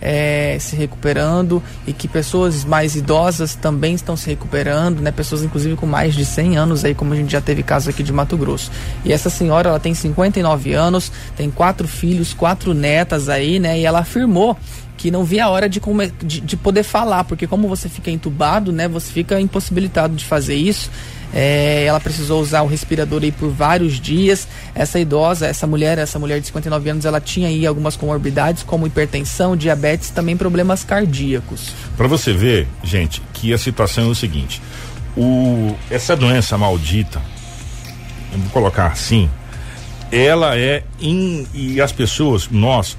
[0.00, 5.10] é, se recuperando e que pessoas mais idosas também estão se recuperando, né?
[5.10, 8.02] Pessoas inclusive com mais de 100 anos aí, como a gente já teve caso aqui
[8.02, 8.70] de Mato Grosso.
[9.04, 13.78] E essa senhora, ela tem 59 anos, tem quatro filhos, quatro netas aí, né?
[13.78, 14.56] E ela afirmou
[15.00, 15.80] que não via a hora de,
[16.22, 18.86] de, de poder falar, porque como você fica entubado, né?
[18.86, 20.90] Você fica impossibilitado de fazer isso.
[21.32, 24.46] É, ela precisou usar o respirador aí por vários dias.
[24.74, 28.86] Essa idosa, essa mulher, essa mulher de 59 anos, ela tinha aí algumas comorbidades como
[28.86, 31.72] hipertensão, diabetes, também problemas cardíacos.
[31.96, 34.60] Para você ver, gente, que a situação é o seguinte:
[35.16, 37.22] o, essa doença maldita,
[38.36, 39.30] vou colocar assim,
[40.12, 42.98] ela é in, e as pessoas, nós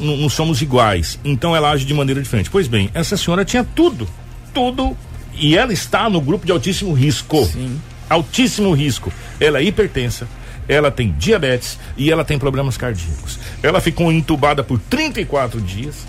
[0.00, 1.18] não, não somos iguais.
[1.24, 2.50] Então ela age de maneira diferente.
[2.50, 4.08] Pois bem, essa senhora tinha tudo,
[4.52, 4.96] tudo
[5.34, 7.44] e ela está no grupo de altíssimo risco.
[7.44, 7.80] Sim.
[8.08, 9.12] Altíssimo risco.
[9.38, 10.26] Ela é hipertensa,
[10.66, 13.38] ela tem diabetes e ela tem problemas cardíacos.
[13.62, 16.06] Ela ficou entubada por 34 dias,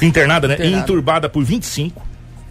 [0.00, 0.54] internada, né?
[0.54, 0.78] Internada.
[0.78, 2.06] Entubada por 25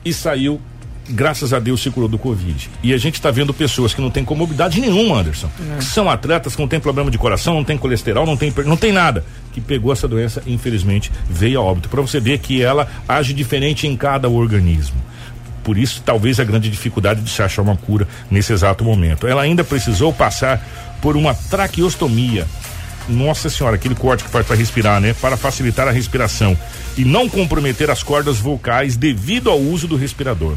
[0.05, 0.61] e saiu
[1.09, 2.69] graças a Deus se curou do Covid.
[2.81, 5.49] E a gente está vendo pessoas que não têm comorbidade nenhuma, Anderson.
[5.73, 5.77] É.
[5.77, 8.77] Que são atletas que não têm problema de coração, não tem colesterol, não tem, não
[8.77, 9.25] tem nada.
[9.51, 11.89] Que pegou essa doença e infelizmente veio a óbito.
[11.89, 14.97] Para você ver que ela age diferente em cada organismo.
[15.63, 19.25] Por isso, talvez a grande dificuldade de se achar uma cura nesse exato momento.
[19.25, 20.65] Ela ainda precisou passar
[21.01, 22.45] por uma traqueostomia
[23.07, 25.13] nossa senhora, aquele corte que faz para respirar, né?
[25.13, 26.57] Para facilitar a respiração
[26.97, 30.55] e não comprometer as cordas vocais devido ao uso do respirador.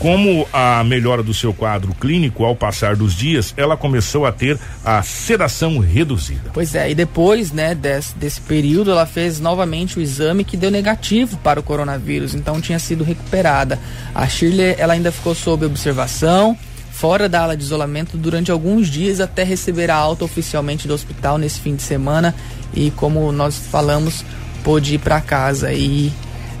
[0.00, 4.58] Como a melhora do seu quadro clínico ao passar dos dias, ela começou a ter
[4.82, 6.50] a sedação reduzida.
[6.54, 10.70] Pois é, e depois, né, desse, desse período, ela fez novamente o exame que deu
[10.70, 13.78] negativo para o coronavírus, então tinha sido recuperada.
[14.14, 16.56] A Shirley, ela ainda ficou sob observação,
[16.90, 21.36] fora da ala de isolamento durante alguns dias até receber a alta oficialmente do hospital
[21.36, 22.34] nesse fim de semana
[22.72, 24.24] e como nós falamos,
[24.64, 26.10] pôde ir para casa e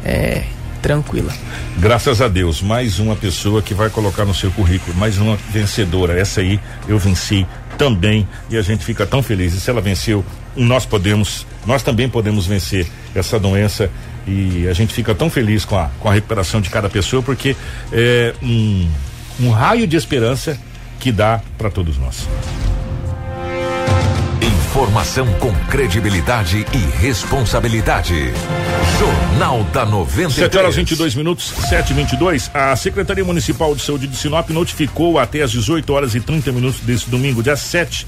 [0.04, 0.44] é,
[0.80, 1.32] tranquila.
[1.78, 6.18] Graças a Deus, mais uma pessoa que vai colocar no seu currículo, mais uma vencedora.
[6.18, 7.46] Essa aí eu venci
[7.78, 9.54] também e a gente fica tão feliz.
[9.54, 10.24] E se ela venceu,
[10.56, 13.90] nós podemos, nós também podemos vencer essa doença
[14.26, 17.56] e a gente fica tão feliz com a, com a recuperação de cada pessoa porque
[17.92, 18.88] é um,
[19.40, 20.58] um raio de esperança
[20.98, 22.28] que dá para todos nós.
[24.70, 28.32] Informação com credibilidade e responsabilidade.
[29.00, 30.32] Jornal da 93.
[30.32, 35.18] 7 horas 22 minutos, 7 e 22 A Secretaria Municipal de Saúde de Sinop notificou
[35.18, 38.06] até às 18 horas e 30 minutos desse domingo, dia 7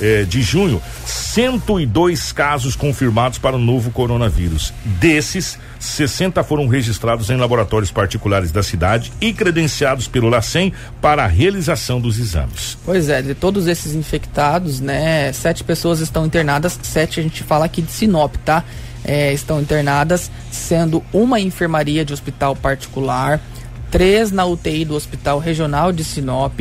[0.00, 4.72] eh, de junho, 102 casos confirmados para o novo coronavírus.
[4.84, 11.26] Desses, 60 foram registrados em laboratórios particulares da cidade e credenciados pelo LACEN para a
[11.26, 12.76] realização dos exames.
[12.84, 17.64] Pois é, de todos esses infectados, né, sete pessoas estão internadas, sete a gente fala
[17.64, 18.64] aqui de Sinop, tá?
[19.02, 23.40] É, estão internadas, sendo uma enfermaria de hospital particular,
[23.90, 26.60] três na UTI do Hospital Regional de Sinop,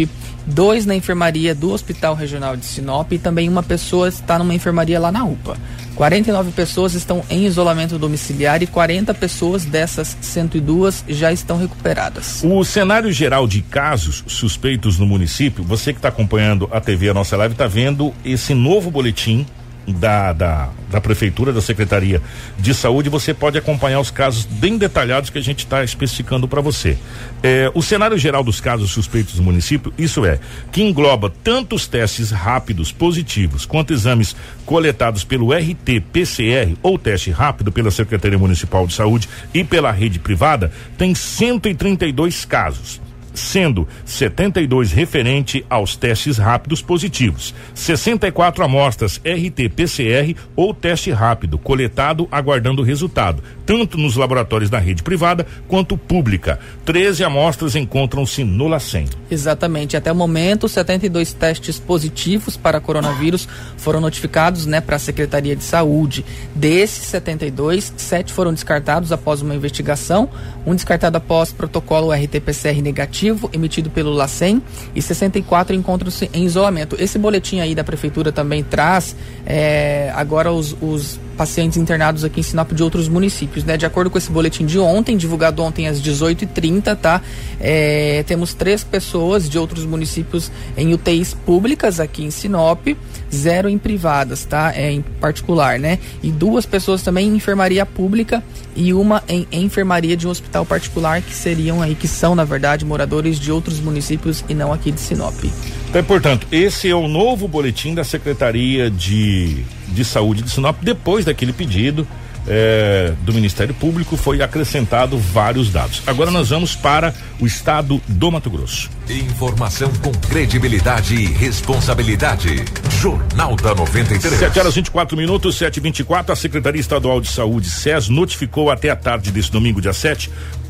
[0.49, 4.99] dois na enfermaria do Hospital Regional de Sinop e também uma pessoa está numa enfermaria
[4.99, 5.57] lá na UPA.
[5.95, 12.41] 49 pessoas estão em isolamento domiciliar e 40 pessoas dessas 102 já estão recuperadas.
[12.43, 17.13] O cenário geral de casos suspeitos no município, você que está acompanhando a TV, a
[17.13, 19.45] nossa live, está vendo esse novo boletim
[19.88, 22.21] da, da, da Prefeitura, da Secretaria
[22.57, 26.61] de Saúde, você pode acompanhar os casos bem detalhados que a gente está especificando para
[26.61, 26.97] você.
[27.41, 30.39] É, o cenário geral dos casos suspeitos do município, isso é,
[30.71, 37.71] que engloba tanto os testes rápidos positivos quanto exames coletados pelo RT-PCR ou teste rápido
[37.71, 43.01] pela Secretaria Municipal de Saúde e pela rede privada, tem 132 casos
[43.39, 52.81] sendo 72 referente aos testes rápidos positivos, 64 amostras RT-PCR ou teste rápido coletado aguardando
[52.81, 56.59] o resultado, tanto nos laboratórios da rede privada quanto pública.
[56.85, 59.05] 13 amostras encontram-se no LACEN.
[59.31, 59.95] Exatamente.
[59.95, 65.63] Até o momento, 72 testes positivos para coronavírus foram notificados, né, para a Secretaria de
[65.63, 66.25] Saúde.
[66.53, 70.29] Desses 72, sete foram descartados após uma investigação,
[70.65, 74.61] um descartado após protocolo RT-PCR negativo emitido pelo LACEN
[74.95, 76.95] e 64 encontram-se em isolamento.
[76.99, 79.15] Esse boletim aí da prefeitura também traz
[79.45, 83.77] é, agora os, os pacientes internados aqui em Sinop de outros municípios, né?
[83.77, 87.21] De acordo com esse boletim de ontem, divulgado ontem às 18h30, tá?
[87.61, 92.85] É, temos três pessoas de outros municípios em UTIs públicas aqui em Sinop,
[93.33, 94.73] zero em privadas, tá?
[94.75, 95.97] É, em particular, né?
[96.21, 98.43] E duas pessoas também em enfermaria pública
[98.75, 102.83] e uma em, enfermaria de um hospital particular que seriam aí, que são, na verdade,
[102.83, 105.41] moradores de outros municípios e não aqui de Sinop.
[105.89, 111.25] Então, portanto, esse é o novo boletim da Secretaria de, de Saúde de Sinop, depois
[111.25, 112.07] daquele pedido
[112.47, 116.03] é, do Ministério Público, foi acrescentado vários dados.
[116.05, 118.89] Agora nós vamos para o estado do Mato Grosso.
[119.09, 122.63] Informação com credibilidade e responsabilidade.
[122.99, 124.39] Jornal da 93.
[124.39, 128.89] 7 horas 24 minutos, 7 e 24 A Secretaria Estadual de Saúde, SES, notificou até
[128.89, 130.29] a tarde desse domingo, dia 7,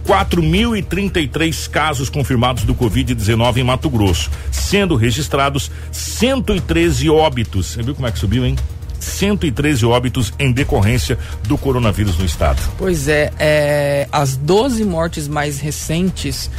[0.09, 7.67] 4.033 casos confirmados do Covid-19 em Mato Grosso, sendo registrados 113 óbitos.
[7.67, 8.55] Você viu como é que subiu, hein?
[8.99, 12.59] 113 óbitos em decorrência do coronavírus no estado.
[12.75, 16.49] Pois é, é as 12 mortes mais recentes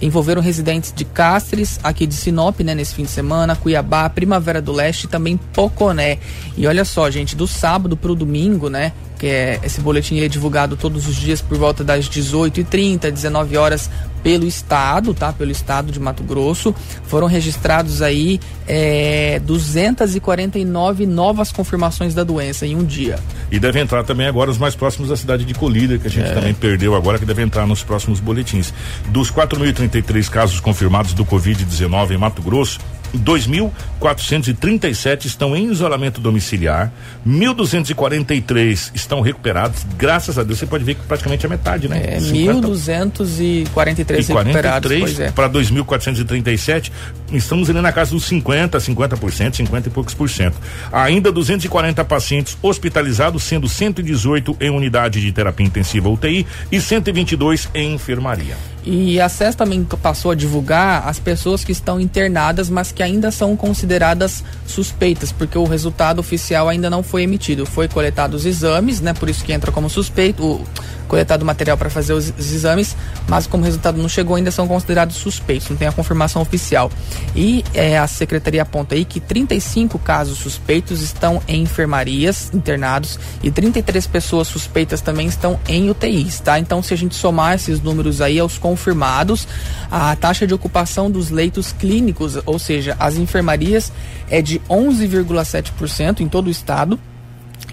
[0.00, 4.72] envolveram residentes de Castres, aqui de Sinop, né, nesse fim de semana, Cuiabá, Primavera do
[4.72, 6.18] Leste e também Poconé.
[6.56, 10.28] E olha só, gente, do sábado para o domingo, né, que é esse boletim é
[10.28, 13.90] divulgado todos os dias por volta das 18h30, 19 horas
[14.26, 15.32] pelo estado, tá?
[15.32, 16.74] Pelo estado de Mato Grosso.
[17.04, 23.20] Foram registrados aí é, 249 novas confirmações da doença em um dia.
[23.52, 26.28] E deve entrar também agora os mais próximos da cidade de Colíder, que a gente
[26.28, 26.34] é.
[26.34, 28.74] também perdeu agora, que deve entrar nos próximos boletins.
[29.10, 32.80] Dos 4.033 casos confirmados do Covid-19 em Mato Grosso,
[33.14, 36.92] 2.437 estão em isolamento domiciliar,
[37.26, 39.84] 1.243 estão recuperados.
[39.96, 42.02] Graças a Deus, você pode ver que praticamente a metade, né?
[42.04, 45.20] É, 1.243 recuperados.
[45.20, 45.30] É.
[45.30, 46.90] Para 2.437,
[47.32, 50.56] estamos ali na casa dos 50, 50%, 50 e poucos por cento.
[50.92, 57.94] Ainda 240 pacientes hospitalizados, sendo 118 em unidade de terapia intensiva UTI e 122 em
[57.94, 58.56] enfermaria.
[58.86, 63.32] E a SES também passou a divulgar as pessoas que estão internadas, mas que ainda
[63.32, 67.66] são consideradas suspeitas, porque o resultado oficial ainda não foi emitido.
[67.66, 69.12] Foi coletado os exames, né?
[69.12, 70.44] Por isso que entra como suspeito.
[70.44, 70.64] O,
[71.06, 72.96] coletado material para fazer os, os, exames,
[73.28, 76.90] mas como o resultado não chegou, ainda são considerados suspeitos, não tem a confirmação oficial.
[77.34, 83.50] E é, a secretaria aponta aí que 35 casos suspeitos estão em enfermarias, internados, e
[83.50, 86.58] 33 pessoas suspeitas também estão em UTIs, tá?
[86.58, 89.48] Então, se a gente somar esses números aí aos confirmados,
[89.90, 93.90] a taxa de ocupação dos leitos clínicos, ou seja, as enfermarias,
[94.30, 97.00] é de 11,7% em todo o estado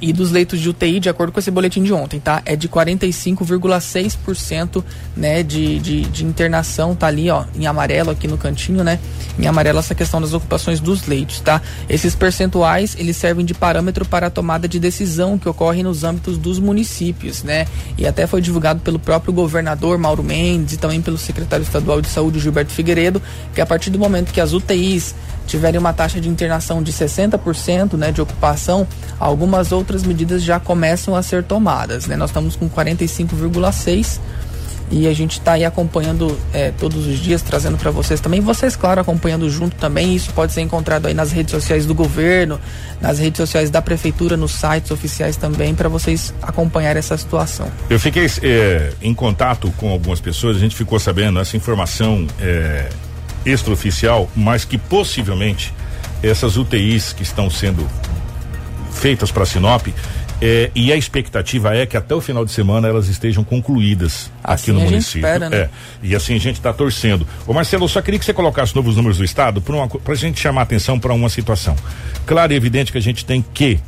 [0.01, 2.41] e dos leitos de UTI, de acordo com esse boletim de ontem, tá?
[2.45, 4.83] É de 45,6%
[5.15, 8.99] né, de, de, de, internação, tá ali, ó, em amarelo aqui no cantinho, né?
[9.39, 11.61] Em amarelo essa questão das ocupações dos leitos, tá?
[11.89, 16.37] Esses percentuais, eles servem de parâmetro para a tomada de decisão que ocorre nos âmbitos
[16.37, 17.65] dos municípios, né?
[17.97, 22.09] E até foi divulgado pelo próprio governador Mauro Mendes e também pelo secretário estadual de
[22.09, 23.21] saúde Gilberto Figueiredo,
[23.53, 25.15] que a partir do momento que as UTIs
[25.47, 28.87] tiverem uma taxa de internação de 60% né, de ocupação,
[29.19, 32.07] algumas outras medidas já começam a ser tomadas.
[32.07, 32.15] Né?
[32.15, 34.19] Nós estamos com 45,6%
[34.91, 38.39] e a gente está aí acompanhando é, todos os dias, trazendo para vocês também.
[38.41, 40.15] Vocês, claro, acompanhando junto também.
[40.15, 42.59] Isso pode ser encontrado aí nas redes sociais do governo,
[43.01, 47.67] nas redes sociais da prefeitura, nos sites oficiais também, para vocês acompanhar essa situação.
[47.89, 52.27] Eu fiquei é, em contato com algumas pessoas, a gente ficou sabendo essa informação.
[52.39, 52.89] É
[53.45, 55.73] extraoficial, mas que possivelmente
[56.21, 57.87] essas UTIs que estão sendo
[58.91, 59.87] feitas para Sinop
[60.41, 64.71] é, e a expectativa é que até o final de semana elas estejam concluídas assim
[64.71, 65.19] aqui no município.
[65.19, 65.57] Espera, né?
[65.57, 65.69] É,
[66.01, 67.25] e assim a gente está torcendo.
[67.47, 70.41] Ô Marcelo, eu só queria que você colocasse novos números do estado para a gente
[70.41, 71.75] chamar a atenção para uma situação.
[72.25, 73.79] Claro e evidente que a gente tem que,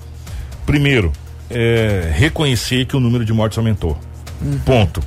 [0.65, 1.11] primeiro,
[1.49, 3.97] é, reconhecer que o número de mortes aumentou.
[4.41, 4.57] Uhum.
[4.59, 5.01] Ponto.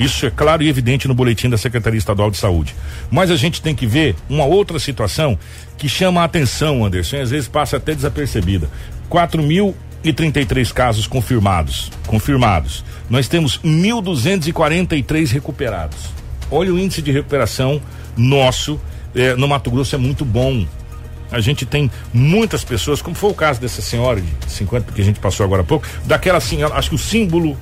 [0.00, 2.74] Isso é claro e evidente no boletim da Secretaria Estadual de Saúde.
[3.10, 5.38] Mas a gente tem que ver uma outra situação
[5.76, 8.66] que chama a atenção, Anderson, e às vezes passa até desapercebida.
[9.10, 11.92] 4.033 casos confirmados.
[12.06, 12.82] Confirmados.
[13.10, 15.98] Nós temos 1.243 recuperados.
[16.50, 17.78] Olha o índice de recuperação
[18.16, 18.80] nosso
[19.14, 20.66] eh, no Mato Grosso é muito bom.
[21.30, 25.04] A gente tem muitas pessoas, como foi o caso dessa senhora de 50 que a
[25.04, 27.56] gente passou agora há pouco, daquela senhora, acho que o símbolo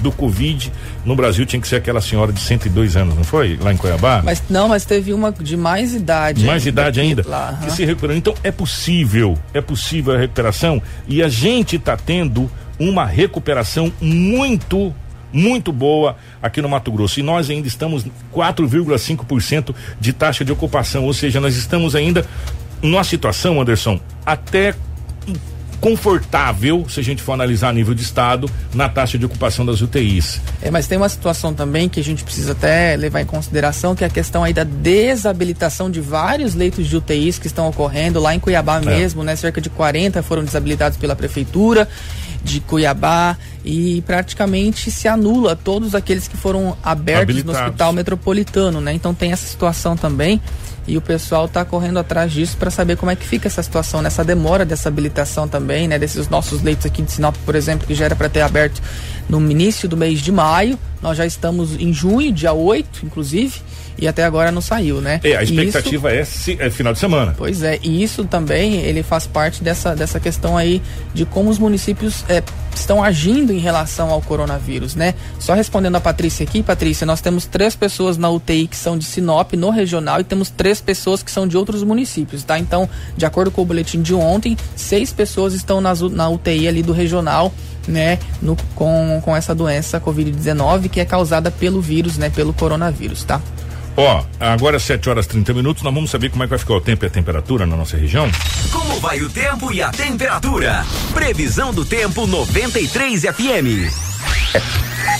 [0.00, 0.72] do Covid
[1.04, 3.58] no Brasil tinha que ser aquela senhora de 102 anos, não foi?
[3.60, 4.22] Lá em Cuiabá?
[4.24, 6.44] Mas não, mas teve uma de mais idade.
[6.44, 7.24] Mais idade ainda?
[7.26, 8.16] Lá, que se recuperou.
[8.16, 14.94] Então é possível, é possível a recuperação e a gente está tendo uma recuperação muito
[15.32, 17.18] muito boa aqui no Mato Grosso.
[17.18, 22.24] E nós ainda estamos 4,5% de taxa de ocupação, ou seja, nós estamos ainda
[22.80, 24.74] numa situação, Anderson, até
[25.80, 29.80] confortável, se a gente for analisar a nível de estado, na taxa de ocupação das
[29.80, 30.40] UTIs.
[30.62, 34.04] É, mas tem uma situação também que a gente precisa até levar em consideração, que
[34.04, 38.34] é a questão aí da desabilitação de vários leitos de UTIs que estão ocorrendo lá
[38.34, 38.84] em Cuiabá é.
[38.84, 39.36] mesmo, né?
[39.36, 41.88] Cerca de 40 foram desabilitados pela prefeitura
[42.44, 48.92] de Cuiabá e praticamente se anula todos aqueles que foram abertos no hospital metropolitano, né?
[48.92, 50.40] Então tem essa situação também
[50.86, 54.02] e o pessoal está correndo atrás disso para saber como é que fica essa situação,
[54.02, 55.98] nessa demora dessa habilitação também, né?
[55.98, 58.82] Desses nossos leitos aqui de Sinop, por exemplo, que já era para ter aberto
[59.28, 60.78] no início do mês de maio.
[61.00, 63.60] Nós já estamos em junho, dia 8, inclusive,
[63.98, 65.20] e até agora não saiu, né?
[65.22, 67.34] É, a expectativa isso, é, é, final de semana.
[67.36, 70.82] Pois é, e isso também ele faz parte dessa, dessa questão aí
[71.12, 72.42] de como os municípios é,
[72.74, 75.14] estão agindo em relação ao coronavírus, né?
[75.38, 79.04] Só respondendo a Patrícia aqui, Patrícia, nós temos três pessoas na UTI que são de
[79.04, 82.58] Sinop, no regional, e temos três pessoas que são de outros municípios, tá?
[82.58, 86.82] Então, de acordo com o boletim de ontem, seis pessoas estão nas, na UTI ali
[86.82, 87.52] do regional,
[87.86, 88.18] né?
[88.42, 92.30] No, com, com essa doença Covid-19 que é causada pelo vírus, né?
[92.30, 93.40] Pelo coronavírus, tá?
[93.96, 96.80] Ó, agora 7 horas 30 minutos, nós vamos saber como é que vai ficar o
[96.80, 98.28] tempo e a temperatura na nossa região.
[98.72, 100.84] Como vai o tempo e a temperatura?
[101.12, 104.13] Previsão do tempo 93 FM.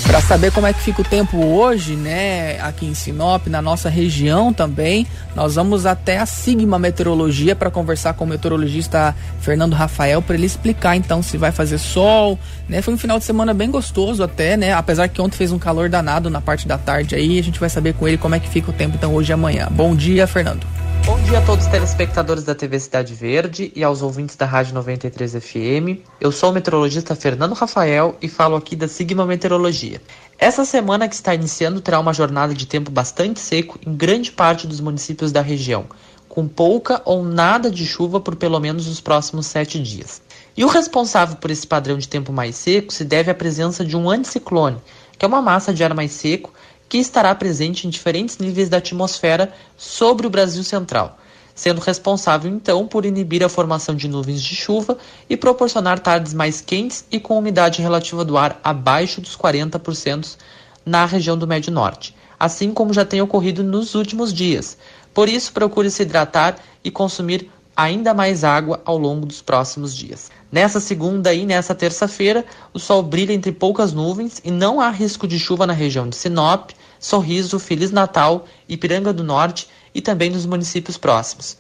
[0.07, 3.88] Para saber como é que fica o tempo hoje, né, aqui em Sinop, na nossa
[3.88, 10.22] região também, nós vamos até a Sigma Meteorologia para conversar com o meteorologista Fernando Rafael
[10.22, 12.38] para ele explicar então se vai fazer sol,
[12.68, 12.80] né?
[12.80, 14.72] Foi um final de semana bem gostoso até, né?
[14.72, 17.68] Apesar que ontem fez um calor danado na parte da tarde aí, a gente vai
[17.68, 19.68] saber com ele como é que fica o tempo então hoje e amanhã.
[19.70, 20.64] Bom dia, Fernando.
[21.05, 24.72] Bom dia a todos os telespectadores da TV Cidade Verde e aos ouvintes da Rádio
[24.72, 26.00] 93 FM.
[26.18, 30.01] Eu sou o meteorologista Fernando Rafael e falo aqui da Sigma Meteorologia.
[30.38, 34.68] Essa semana que está iniciando terá uma jornada de tempo bastante seco em grande parte
[34.68, 35.86] dos municípios da região,
[36.28, 40.22] com pouca ou nada de chuva por pelo menos os próximos sete dias.
[40.57, 43.97] E o responsável por esse padrão de tempo mais seco se deve à presença de
[43.97, 44.80] um anticiclone,
[45.18, 46.53] que é uma massa de ar mais seco
[46.88, 51.18] que estará presente em diferentes níveis da atmosfera sobre o Brasil Central,
[51.55, 54.98] sendo responsável então por inibir a formação de nuvens de chuva
[55.30, 60.36] e proporcionar tardes mais quentes e com umidade relativa do ar abaixo dos 40%
[60.84, 64.76] na região do Médio Norte, assim como já tem ocorrido nos últimos dias.
[65.14, 70.30] Por isso, procure se hidratar e consumir ainda mais água ao longo dos próximos dias.
[70.50, 75.26] Nessa segunda e nessa terça-feira, o sol brilha entre poucas nuvens e não há risco
[75.26, 80.45] de chuva na região de Sinop, Sorriso, Feliz Natal, Ipiranga do Norte e também nos
[80.45, 81.57] municípios próximos.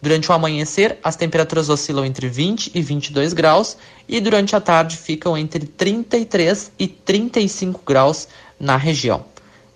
[0.00, 3.76] Durante o amanhecer, as temperaturas oscilam entre 20 e 22 graus
[4.06, 8.28] e durante a tarde ficam entre 33 e 35 graus
[8.60, 9.24] na região.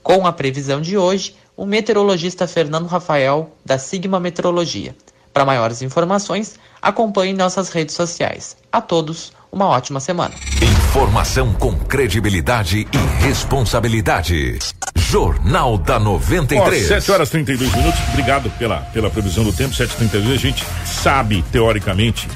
[0.02, 4.94] Com a previsão de hoje, o meteorologista Fernando Rafael, da Sigma Meteorologia.
[5.32, 8.56] Para maiores informações, acompanhe nossas redes sociais.
[8.70, 10.34] A todos, uma ótima semana.
[10.62, 14.58] Informação com credibilidade e responsabilidade.
[14.96, 16.84] Jornal da 93.
[16.84, 18.00] Ó, 7 horas e 32 minutos.
[18.08, 19.74] Obrigado pela, pela previsão do tempo.
[19.74, 20.32] 7h32.
[20.32, 22.26] A gente sabe, teoricamente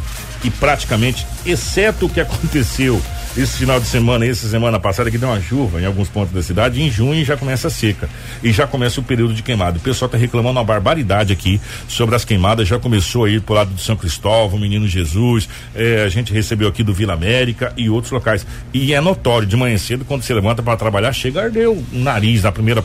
[0.44, 3.00] e praticamente, exceto o que aconteceu
[3.36, 6.42] esse final de semana, essa semana passada, que deu uma chuva em alguns pontos da
[6.42, 8.08] cidade, em junho já começa a seca.
[8.42, 9.76] E já começa o período de queimada.
[9.76, 12.66] O pessoal está reclamando uma barbaridade aqui sobre as queimadas.
[12.66, 15.48] Já começou aí pro lado de São Cristóvão, Menino Jesus.
[15.74, 18.46] Eh, a gente recebeu aqui do Vila América e outros locais.
[18.72, 21.84] E é notório, de manhã cedo, quando você levanta para trabalhar, chega a arder o
[21.92, 22.82] nariz na primeira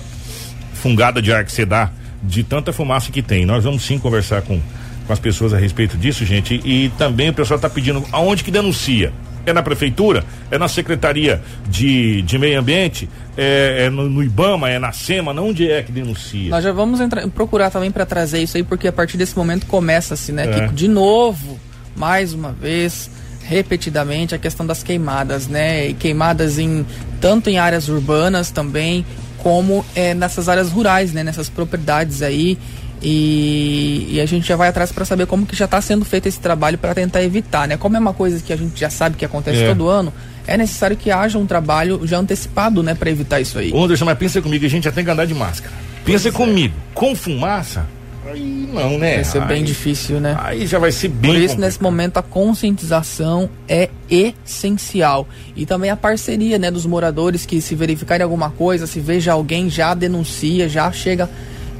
[0.73, 1.91] fungada de ar que você dá,
[2.21, 3.45] de tanta fumaça que tem.
[3.45, 4.59] Nós vamos sim conversar com,
[5.07, 6.59] com as pessoas a respeito disso, gente.
[6.65, 9.13] E também o pessoal está pedindo aonde que denuncia
[9.45, 14.69] é na prefeitura, é na secretaria de, de meio ambiente, é, é no, no, IBAMA,
[14.69, 16.49] é na SEMA, não onde é que denuncia.
[16.49, 19.65] Nós já vamos entrar, procurar também para trazer isso aí, porque a partir desse momento
[19.65, 20.67] começa-se, né, é.
[20.67, 21.59] que de novo,
[21.95, 23.09] mais uma vez,
[23.43, 26.85] repetidamente a questão das queimadas, né, e queimadas em
[27.19, 29.05] tanto em áreas urbanas também
[29.37, 32.57] como é, nessas áreas rurais, né, nessas propriedades aí
[33.01, 36.27] e, e, a gente já vai atrás para saber como que já está sendo feito
[36.27, 37.75] esse trabalho para tentar evitar, né?
[37.75, 39.67] Como é uma coisa que a gente já sabe que acontece é.
[39.69, 40.13] todo ano,
[40.45, 43.71] é necessário que haja um trabalho já antecipado, né, para evitar isso aí.
[43.75, 45.73] Anderson, mas pensa comigo, a gente já tem que andar de máscara.
[46.05, 46.37] Pensa pois é.
[46.37, 46.93] comigo, é.
[46.93, 47.87] com fumaça,
[48.25, 49.15] aí não, né?
[49.15, 50.37] Vai ser aí, bem difícil, né?
[50.39, 51.59] Aí já vai ser bem Por isso, complicado.
[51.59, 55.27] nesse momento, a conscientização é essencial.
[55.55, 59.69] E também a parceria, né, dos moradores que se verificarem alguma coisa, se veja alguém,
[59.69, 61.29] já denuncia, já chega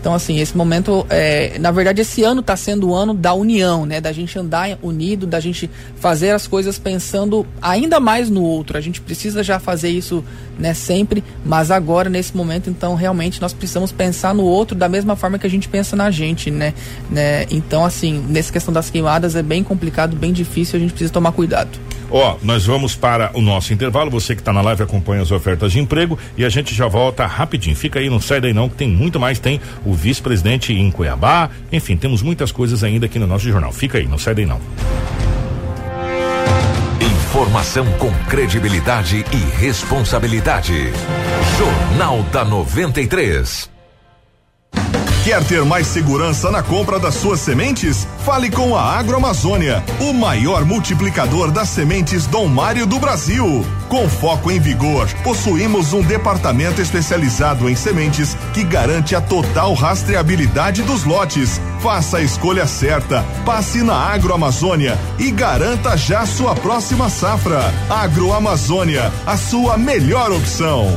[0.01, 3.85] então, assim, esse momento, é, na verdade, esse ano está sendo o ano da união,
[3.85, 4.01] né?
[4.01, 8.79] Da gente andar unido, da gente fazer as coisas pensando ainda mais no outro.
[8.79, 10.23] A gente precisa já fazer isso,
[10.57, 15.15] né, sempre, mas agora, nesse momento, então, realmente nós precisamos pensar no outro da mesma
[15.15, 16.73] forma que a gente pensa na gente, né?
[17.07, 17.45] né?
[17.51, 21.31] Então, assim, nessa questão das queimadas é bem complicado, bem difícil, a gente precisa tomar
[21.31, 21.79] cuidado.
[22.13, 24.11] Ó, nós vamos para o nosso intervalo.
[24.11, 27.25] Você que está na live acompanha as ofertas de emprego e a gente já volta
[27.25, 27.73] rapidinho.
[27.73, 29.39] Fica aí, não sai daí não, que tem muito mais.
[29.39, 31.49] Tem o vice-presidente em Cuiabá.
[31.71, 33.71] Enfim, temos muitas coisas ainda aqui no nosso jornal.
[33.71, 34.59] Fica aí, não sai daí não.
[37.01, 40.91] Informação com credibilidade e responsabilidade.
[41.57, 43.70] Jornal da 93.
[45.23, 48.07] Quer ter mais segurança na compra das suas sementes?
[48.25, 53.63] Fale com a Agroamazônia, o maior multiplicador das sementes Dom Mário do Brasil.
[53.87, 60.81] Com foco em vigor, possuímos um departamento especializado em sementes que garante a total rastreabilidade
[60.81, 61.61] dos lotes.
[61.81, 67.71] Faça a escolha certa, passe na Agroamazônia e garanta já sua próxima safra.
[67.91, 70.87] Agroamazônia, a sua melhor opção.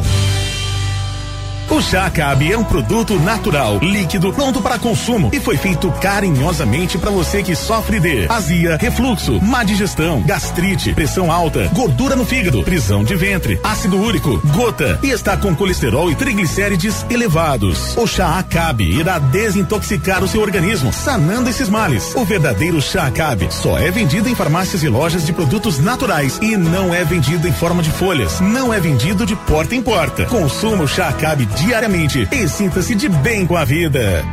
[1.71, 6.99] O chá Acabe é um produto natural, líquido, pronto para consumo e foi feito carinhosamente
[6.99, 12.63] para você que sofre de azia, refluxo, má digestão, gastrite, pressão alta, gordura no fígado,
[12.63, 17.97] prisão de ventre, ácido úrico, gota e está com colesterol e triglicérides elevados.
[17.97, 22.15] O chá Acabe irá desintoxicar o seu organismo, sanando esses males.
[22.15, 26.57] O verdadeiro chá Acabe só é vendido em farmácias e lojas de produtos naturais e
[26.57, 28.39] não é vendido em forma de folhas.
[28.41, 30.27] Não é vendido de porta em porta.
[30.27, 34.25] Consuma o chá Acabe diariamente e sinta-se de bem com a vida.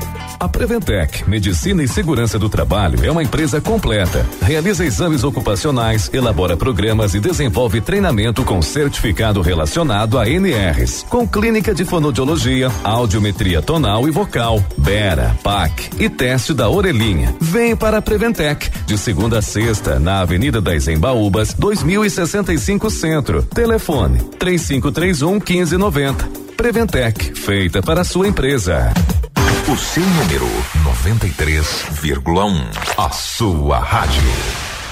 [0.41, 4.25] A Preventec, Medicina e Segurança do Trabalho, é uma empresa completa.
[4.41, 11.75] Realiza exames ocupacionais, elabora programas e desenvolve treinamento com certificado relacionado a NRs, com clínica
[11.75, 17.35] de fonodiologia, audiometria tonal e vocal, Bera, PAC e teste da orelhinha.
[17.39, 23.43] Vem para a Preventec, de segunda a sexta, na Avenida das Embaúbas, 2065 Centro.
[23.43, 26.50] Telefone 3531 1590.
[26.61, 28.93] Preventec, feita para sua empresa.
[29.67, 30.45] O seu número
[30.83, 32.67] 93,1.
[32.95, 34.21] A sua rádio.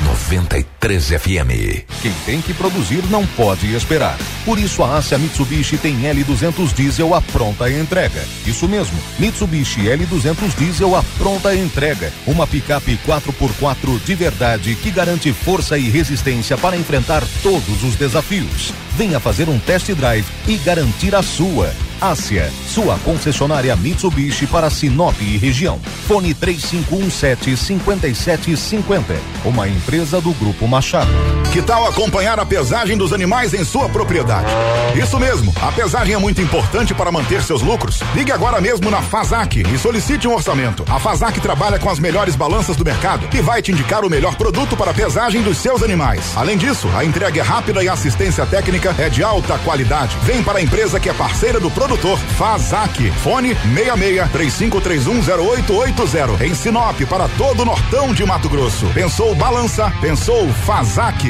[0.04, 1.86] 93 FM.
[2.02, 4.18] Quem tem que produzir não pode esperar.
[4.44, 8.26] Por isso a Ásia Mitsubishi tem L200 Diesel à pronta entrega.
[8.48, 12.12] Isso mesmo, Mitsubishi L200 Diesel à pronta entrega.
[12.26, 18.74] Uma picape 4x4 de verdade que garante força e resistência para enfrentar todos os desafios.
[19.00, 21.74] Venha fazer um test drive e garantir a sua.
[22.02, 25.80] Ásia, sua concessionária Mitsubishi para Sinop e região.
[26.08, 29.16] Fone 3517 5750.
[29.44, 31.12] Uma empresa do Grupo Machado.
[31.52, 34.48] Que tal acompanhar a pesagem dos animais em sua propriedade?
[34.96, 38.02] Isso mesmo, a pesagem é muito importante para manter seus lucros.
[38.14, 40.86] Ligue agora mesmo na Fazac e solicite um orçamento.
[40.88, 44.36] A Fazac trabalha com as melhores balanças do mercado e vai te indicar o melhor
[44.36, 46.34] produto para a pesagem dos seus animais.
[46.36, 50.18] Além disso, a entrega é rápida e a assistência técnica é de alta qualidade.
[50.24, 53.12] Vem para a empresa que é parceira do produtor Fazac.
[53.12, 58.88] Fone 66 35310880 em Sinop para todo o Nortão de Mato Grosso.
[58.94, 59.92] Pensou balança?
[60.02, 61.30] Pensou Fazac.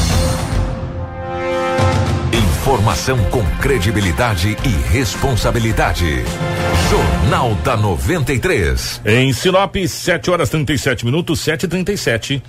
[2.61, 6.23] Informação com credibilidade e responsabilidade.
[6.91, 9.01] Jornal da 93.
[9.03, 12.43] Em Sinop, 7 horas 37 minutos, 7 e 37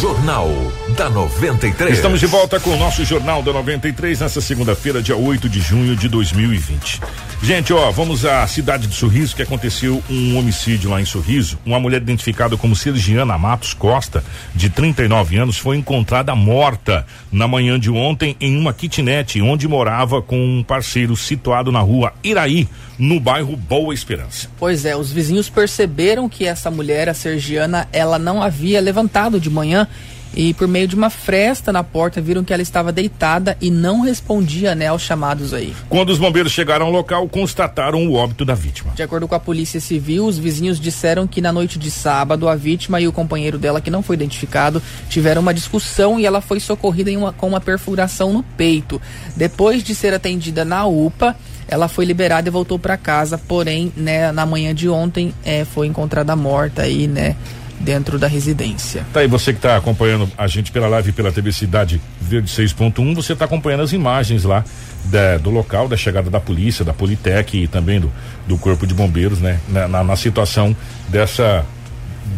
[0.00, 0.48] Jornal
[0.96, 1.94] da 93.
[1.94, 5.94] Estamos de volta com o nosso Jornal da 93 nessa segunda-feira, dia 8 de junho
[5.94, 7.00] de 2020.
[7.44, 11.58] Gente, ó, vamos à cidade de Sorriso, que aconteceu um homicídio lá em Sorriso.
[11.66, 14.22] Uma mulher identificada como Sergiana Matos Costa,
[14.54, 20.22] de 39 anos, foi encontrada morta na manhã de ontem em uma kitnet, onde morava
[20.22, 24.48] com um parceiro situado na rua Iraí, no bairro Boa Esperança.
[24.56, 29.50] Pois é, os vizinhos perceberam que essa mulher, a Sergiana, ela não havia levantado de
[29.50, 29.88] manhã
[30.34, 34.00] e por meio de uma fresta na porta viram que ela estava deitada e não
[34.00, 35.74] respondia né, aos chamados aí.
[35.88, 38.92] Quando os bombeiros chegaram ao local, constataram o óbito da vítima.
[38.94, 42.54] De acordo com a Polícia Civil, os vizinhos disseram que na noite de sábado a
[42.54, 46.60] vítima e o companheiro dela, que não foi identificado, tiveram uma discussão e ela foi
[46.60, 49.00] socorrida uma, com uma perfuração no peito.
[49.36, 51.36] Depois de ser atendida na UPA,
[51.68, 55.86] ela foi liberada e voltou para casa, porém, né, na manhã de ontem é, foi
[55.86, 57.36] encontrada morta aí, né?
[57.82, 59.04] Dentro da residência.
[59.12, 63.14] Tá aí, você que está acompanhando a gente pela live pela TV Cidade Verde 6.1,
[63.14, 64.64] você está acompanhando as imagens lá
[65.04, 68.10] da, do local, da chegada da polícia, da Politec e também do,
[68.46, 69.60] do Corpo de Bombeiros, né?
[69.68, 70.74] Na, na, na situação
[71.08, 71.64] dessa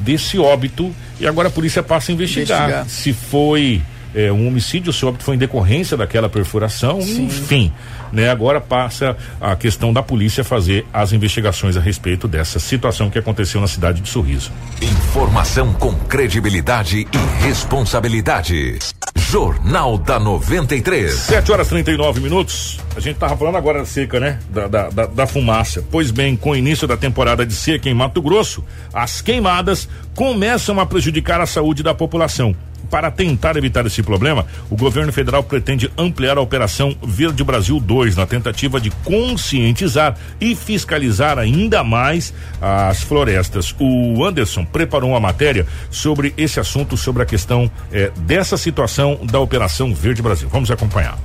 [0.03, 2.89] desse óbito e agora a polícia passa a investigar, investigar.
[2.89, 3.83] se foi
[4.15, 7.27] é, um homicídio, se o óbito foi em decorrência daquela perfuração, Sim.
[7.27, 7.73] enfim.
[8.15, 8.31] Né?
[8.31, 13.61] Agora passa a questão da polícia fazer as investigações a respeito dessa situação que aconteceu
[13.61, 14.53] na cidade de Sorriso.
[14.81, 18.79] Informação com credibilidade e responsabilidade.
[19.17, 21.13] Jornal da 93.
[21.13, 22.79] 7 horas 39 minutos.
[22.97, 24.39] A gente tava falando agora da seca, né?
[24.51, 25.85] Da, da, da, da fumaça.
[25.91, 30.79] Pois bem, com o início da temporada de seca em Mato Grosso, as queimadas começam
[30.81, 32.55] a prejudicar a saúde da população.
[32.91, 38.17] Para tentar evitar esse problema, o governo federal pretende ampliar a Operação Verde Brasil 2
[38.17, 43.75] na tentativa de conscientizar e fiscalizar ainda mais as florestas.
[43.81, 49.41] O Anderson preparou uma matéria sobre esse assunto, sobre a questão eh, dessa situação da
[49.41, 50.49] Operação Verde Brasil.
[50.49, 51.19] Vamos acompanhar.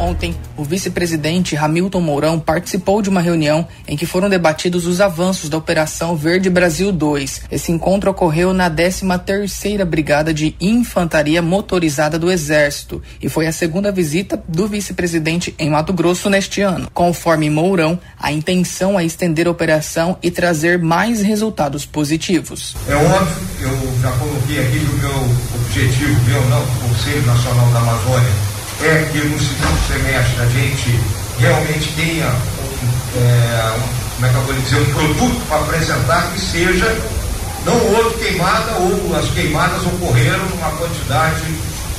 [0.00, 5.50] Ontem, o vice-presidente Hamilton Mourão participou de uma reunião em que foram debatidos os avanços
[5.50, 7.42] da Operação Verde Brasil 2.
[7.50, 13.92] Esse encontro ocorreu na 13ª Brigada de Infantaria Motorizada do Exército e foi a segunda
[13.92, 16.88] visita do vice-presidente em Mato Grosso neste ano.
[16.94, 22.74] Conforme Mourão, a intenção é estender a operação e trazer mais resultados positivos.
[22.88, 27.78] É óbvio, eu já coloquei aqui que o meu objetivo, meu não, Conselho Nacional da
[27.80, 28.49] Amazônia,
[28.82, 31.00] é que no segundo semestre a gente
[31.38, 36.32] realmente tenha um, é, um, como é que eu vou dizer, um produto para apresentar
[36.32, 36.96] que seja
[37.64, 41.42] não houve queimada ou as queimadas ocorreram numa quantidade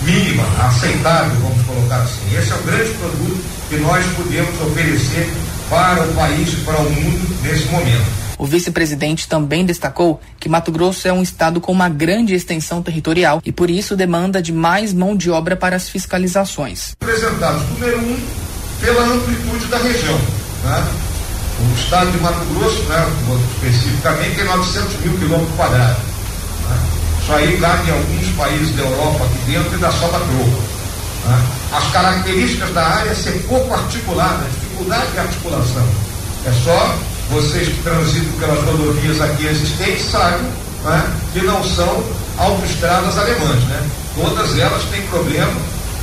[0.02, 2.36] mínima, aceitável, vamos colocar assim.
[2.36, 5.32] Esse é o grande produto que nós podemos oferecer
[5.70, 8.21] para o país e para o mundo nesse momento.
[8.42, 13.40] O vice-presidente também destacou que Mato Grosso é um estado com uma grande extensão territorial
[13.46, 16.94] e por isso demanda de mais mão de obra para as fiscalizações.
[17.00, 18.20] Apresentados, número um,
[18.80, 20.18] pela amplitude da região.
[20.64, 20.88] Né?
[21.60, 23.08] O estado de Mato Grosso, né,
[23.58, 25.98] especificamente, tem 900 mil quilômetros quadrados.
[26.68, 26.80] Né?
[27.22, 30.64] Isso aí cabe em alguns países da Europa aqui dentro e da sobra troco.
[31.28, 31.46] Né?
[31.74, 35.88] As características da área ser pouco articulada, dificuldade de articulação.
[36.44, 36.98] É só
[37.32, 40.42] vocês que transitam pelas rodovias aqui existentes sabem
[40.84, 42.04] né, que não são
[42.38, 43.64] autoestradas alemãs.
[43.64, 43.90] Né?
[44.16, 45.54] Todas elas têm problema,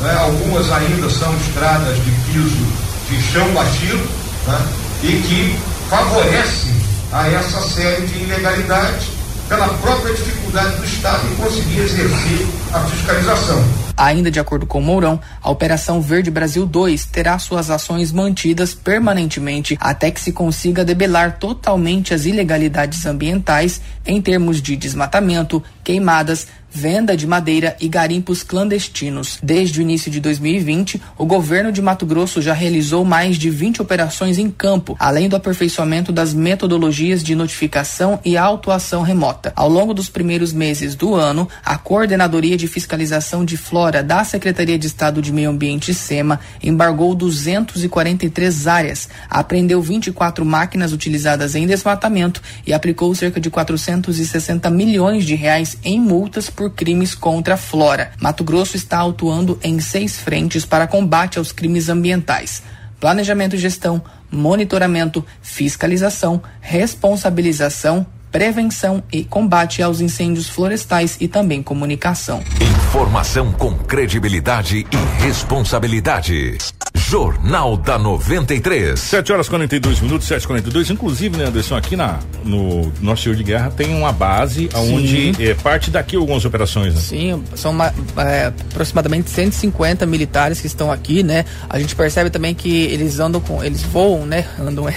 [0.00, 0.16] né?
[0.18, 2.66] algumas ainda são estradas de piso
[3.10, 4.08] de chão batido
[4.46, 4.58] né?
[5.02, 5.58] e que
[5.90, 6.74] favorecem
[7.12, 9.08] a essa série de ilegalidades
[9.48, 13.87] pela própria dificuldade do Estado em conseguir exercer a fiscalização.
[13.98, 19.76] Ainda de acordo com Mourão, a Operação Verde Brasil 2 terá suas ações mantidas permanentemente
[19.80, 27.16] até que se consiga debelar totalmente as ilegalidades ambientais em termos de desmatamento, queimadas, venda
[27.16, 29.38] de madeira e garimpos clandestinos.
[29.42, 33.82] Desde o início de 2020, o governo de Mato Grosso já realizou mais de 20
[33.82, 39.52] operações em campo, além do aperfeiçoamento das metodologias de notificação e autuação remota.
[39.56, 44.78] Ao longo dos primeiros meses do ano, a Coordenadoria de Fiscalização de Flora da Secretaria
[44.78, 52.42] de Estado de Meio Ambiente SEMA embargou 243 áreas, apreendeu 24 máquinas utilizadas em desmatamento
[52.66, 58.12] e aplicou cerca de 460 milhões de reais em multas por crimes contra a flora.
[58.20, 62.62] Mato Grosso está atuando em seis frentes para combate aos crimes ambientais:
[63.00, 72.42] planejamento e gestão, monitoramento, fiscalização, responsabilização, prevenção e combate aos incêndios florestais e também comunicação.
[72.60, 76.58] Informação com credibilidade e responsabilidade.
[76.94, 78.98] Jornal da 93.
[78.98, 83.44] 7 horas 42 minutos, 7 42 Inclusive, né, Anderson, aqui na, no nosso Senhor de
[83.44, 87.00] Guerra tem uma base onde é parte daqui algumas operações, né?
[87.00, 91.44] Sim, são uma, é, aproximadamente 150 militares que estão aqui, né?
[91.68, 93.62] A gente percebe também que eles andam com.
[93.62, 94.46] Eles voam, né?
[94.58, 94.88] Andam.
[94.88, 94.94] É,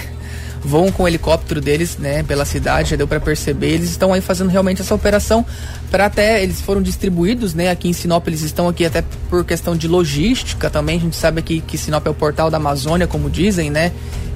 [0.64, 3.70] voam com o helicóptero deles, né, pela cidade, já deu para perceber.
[3.70, 5.44] Eles estão aí fazendo realmente essa operação
[5.90, 9.76] para até eles foram distribuídos, né, aqui em Sinop, eles estão aqui até por questão
[9.76, 10.96] de logística também.
[10.98, 13.92] A gente sabe aqui que Sinop é o portal da Amazônia, como dizem, né?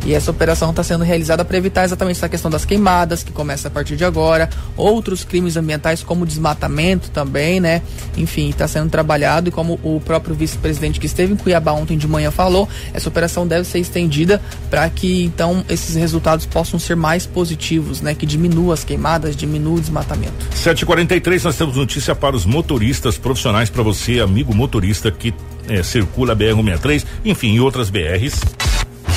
[0.06, 3.66] E essa operação está sendo realizada para evitar exatamente essa questão das queimadas, que começa
[3.66, 7.82] a partir de agora, outros crimes ambientais como desmatamento também, né?
[8.16, 12.06] Enfim, está sendo trabalhado e como o próprio vice-presidente que esteve em Cuiabá ontem de
[12.06, 14.40] manhã falou, essa operação deve ser estendida
[14.70, 18.14] para que então esses resultados possam ser mais positivos, né?
[18.14, 20.34] Que diminua as queimadas, diminua o desmatamento.
[20.54, 25.34] 7h43, nós temos notícia para os motoristas profissionais, para você, amigo motorista que
[25.68, 28.40] é, circula a BR-163, enfim, e outras BRs.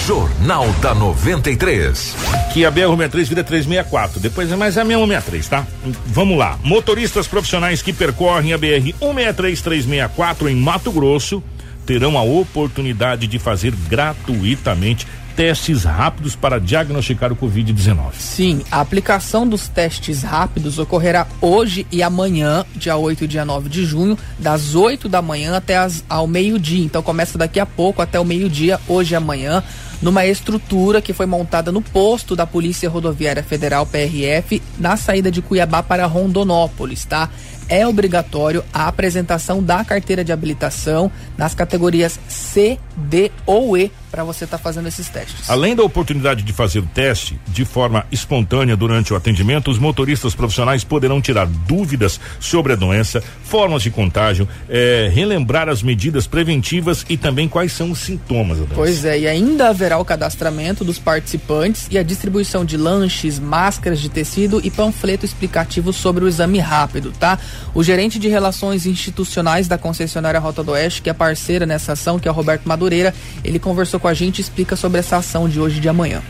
[0.10, 2.16] Jornal da 93.
[2.52, 4.20] Que a BR-63 vira 364.
[4.20, 5.68] Depois é mais a mesma 163, tá?
[6.08, 6.58] Vamos lá.
[6.64, 11.44] Motoristas profissionais que percorrem a BR-163-364 em Mato Grosso
[11.86, 15.06] terão a oportunidade de fazer gratuitamente
[15.36, 18.14] testes rápidos para diagnosticar o Covid-19.
[18.18, 23.70] Sim, a aplicação dos testes rápidos ocorrerá hoje e amanhã, dia 8 e dia 9
[23.70, 26.84] de junho, das 8 da manhã até as, ao meio-dia.
[26.84, 29.64] Então começa daqui a pouco até o meio-dia, hoje e amanhã
[30.02, 35.42] numa estrutura que foi montada no posto da Polícia Rodoviária Federal PRF na saída de
[35.42, 37.30] Cuiabá para Rondonópolis, tá?
[37.68, 44.24] É obrigatório a apresentação da carteira de habilitação nas categorias C, D ou E para
[44.24, 45.50] você estar tá fazendo esses testes.
[45.50, 50.36] Além da oportunidade de fazer o teste de forma espontânea durante o atendimento, os motoristas
[50.36, 57.06] profissionais poderão tirar dúvidas sobre a doença, formas de contágio, eh, relembrar as medidas preventivas
[57.10, 58.76] e também quais são os sintomas da doença.
[58.76, 64.00] Pois é, e ainda haverá o cadastramento dos participantes e a distribuição de lanches, máscaras
[64.00, 67.38] de tecido e panfleto explicativo sobre o exame rápido, tá?
[67.74, 72.20] O gerente de relações institucionais da concessionária Rota do Oeste, que é parceira nessa ação,
[72.20, 75.48] que é o Roberto Madureira, ele conversou com a gente e explica sobre essa ação
[75.48, 76.22] de hoje e de amanhã.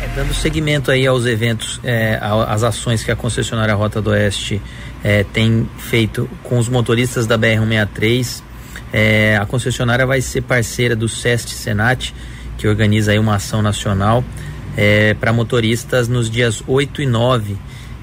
[0.00, 4.62] É, dando seguimento aí aos eventos, é, às ações que a concessionária Rota do Oeste
[5.02, 8.42] é, tem feito com os motoristas da BR-163,
[8.92, 12.14] é, a concessionária vai ser parceira do SEST Senat,
[12.56, 14.24] que organiza aí uma ação nacional
[14.76, 17.56] é, para motoristas nos dias 8 e 9,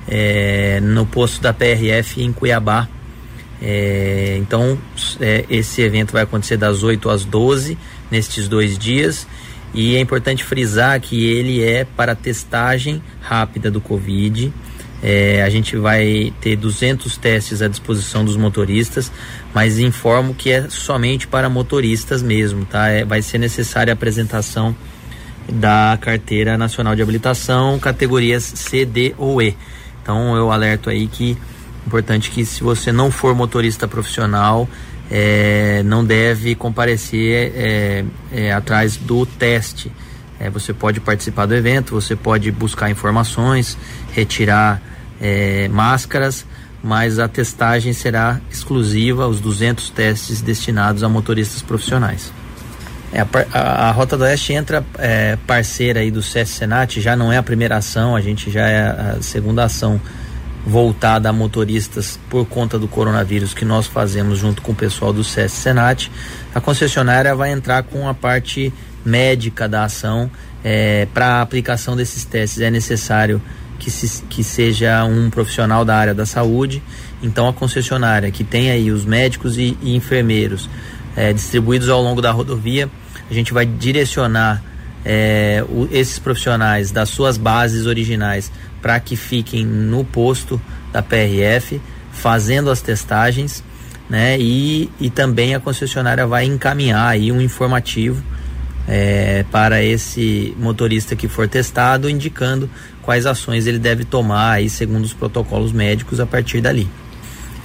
[0.07, 2.87] é, no posto da PRF em Cuiabá.
[4.37, 4.77] então,
[5.49, 7.77] esse evento vai acontecer das 8 às 12
[8.11, 9.27] nestes dois dias
[9.75, 14.53] e é importante frisar que ele é para testagem rápida do Covid.
[15.03, 19.11] É, a gente vai ter 200 testes à disposição dos motoristas,
[19.53, 22.87] mas informo que é somente para motoristas mesmo, tá?
[22.87, 24.73] É, vai ser necessária a apresentação
[25.51, 29.57] da Carteira Nacional de Habilitação, categorias C, D ou E.
[30.01, 31.37] Então eu alerto aí que
[31.83, 34.69] é importante que se você não for motorista profissional,
[35.09, 39.91] é, não deve comparecer é, é, atrás do teste.
[40.39, 43.77] É, você pode participar do evento, você pode buscar informações,
[44.11, 44.81] retirar
[45.21, 46.45] é, máscaras,
[46.83, 52.33] mas a testagem será exclusiva os 200 testes destinados a motoristas profissionais.
[53.13, 54.83] É, a, a, a, Rota do Oeste entra
[55.47, 58.81] parceira aí do SES Senat, já não é a primeira ação, a gente já é
[58.87, 60.01] a segunda ação
[60.65, 65.23] voltada a motoristas por conta do coronavírus que nós fazemos junto com o pessoal do
[65.23, 66.11] SES Senat.
[66.53, 68.73] A concessionária vai entrar com a parte
[69.05, 70.29] médica da ação.
[70.63, 73.39] É, Para a aplicação desses testes é necessário
[73.77, 76.81] que, se, que seja um profissional da área da saúde.
[77.21, 80.67] Então a concessionária que tem aí os médicos e, e enfermeiros
[81.15, 82.89] é, distribuídos ao longo da rodovia,
[83.29, 84.63] a gente vai direcionar
[85.05, 88.51] é, o, esses profissionais das suas bases originais
[88.81, 90.61] para que fiquem no posto
[90.91, 93.63] da PRF fazendo as testagens,
[94.09, 94.39] né?
[94.39, 98.23] E, e também a concessionária vai encaminhar aí um informativo
[98.87, 102.69] é, para esse motorista que for testado, indicando
[103.01, 106.87] quais ações ele deve tomar aí segundo os protocolos médicos a partir dali.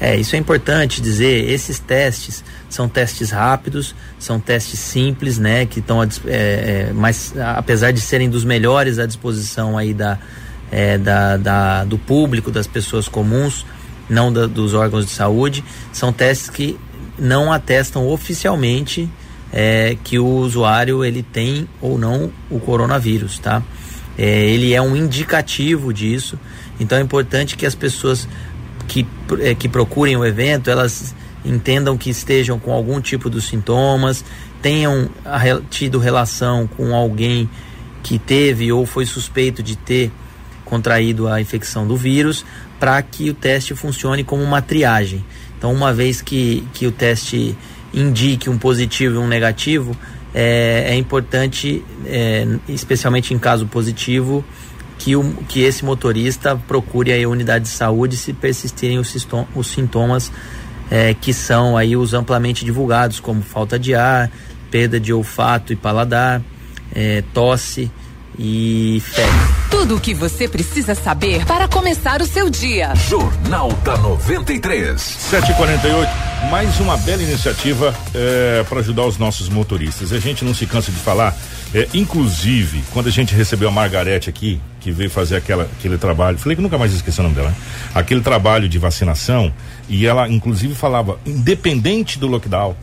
[0.01, 5.81] É, isso é importante dizer, esses testes são testes rápidos, são testes simples, né, que
[5.81, 10.19] estão, é, é, mas apesar de serem dos melhores à disposição aí da,
[10.71, 13.67] é, da, da, do público, das pessoas comuns,
[14.09, 16.79] não da, dos órgãos de saúde, são testes que
[17.19, 19.09] não atestam oficialmente
[19.53, 23.63] é, que o usuário ele tem ou não o coronavírus, tá?
[24.17, 26.39] É, ele é um indicativo disso,
[26.79, 28.29] então é importante que as pessoas
[28.87, 29.07] que,
[29.41, 31.15] é, que procurem o evento, elas
[31.45, 34.25] entendam que estejam com algum tipo de sintomas,
[34.61, 35.09] tenham
[35.71, 37.49] tido relação com alguém
[38.03, 40.11] que teve ou foi suspeito de ter
[40.71, 42.47] contraído a infecção do vírus
[42.79, 45.23] para que o teste funcione como uma triagem.
[45.59, 47.59] Então, uma vez que, que o teste
[47.93, 49.95] indique um positivo e um negativo,
[50.33, 54.45] é, é importante, é, especialmente em caso positivo,
[54.97, 60.31] que, o, que esse motorista procure a unidade de saúde se persistirem os, os sintomas
[60.91, 64.31] é, que são aí os amplamente divulgados, como falta de ar,
[64.71, 66.43] perda de olfato e paladar,
[66.95, 67.91] é, tosse,
[68.43, 69.27] e fé.
[69.71, 72.95] Tudo o que você precisa saber para começar o seu dia.
[72.95, 74.99] Jornal da 93.
[74.99, 76.11] 748.
[76.51, 80.11] Mais uma bela iniciativa é, para ajudar os nossos motoristas.
[80.11, 81.37] A gente não se cansa de falar.
[81.75, 86.39] É, inclusive, quando a gente recebeu a Margarete aqui, que veio fazer aquela, aquele trabalho,
[86.39, 87.57] falei que nunca mais esqueci o nome dela, né?
[87.95, 89.53] aquele trabalho de vacinação,
[89.89, 92.75] e ela inclusive falava, independente do lockdown,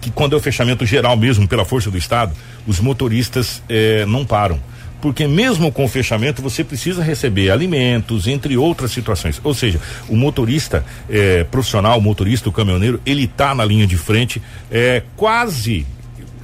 [0.00, 2.32] que quando é o fechamento geral mesmo, pela força do Estado,
[2.68, 4.60] os motoristas é, não param
[5.00, 9.40] porque mesmo com o fechamento você precisa receber alimentos, entre outras situações.
[9.42, 13.96] Ou seja, o motorista é, profissional, o motorista, o caminhoneiro, ele está na linha de
[13.96, 14.40] frente,
[14.70, 15.86] é, quase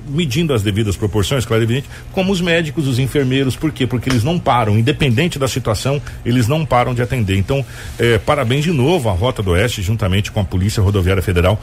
[0.07, 3.87] medindo as devidas proporções, claro evidente, como os médicos, os enfermeiros, por quê?
[3.87, 7.37] Porque eles não param, independente da situação, eles não param de atender.
[7.37, 7.65] Então,
[7.99, 11.61] é, parabéns de novo à Rota do Oeste, juntamente com a Polícia Rodoviária Federal,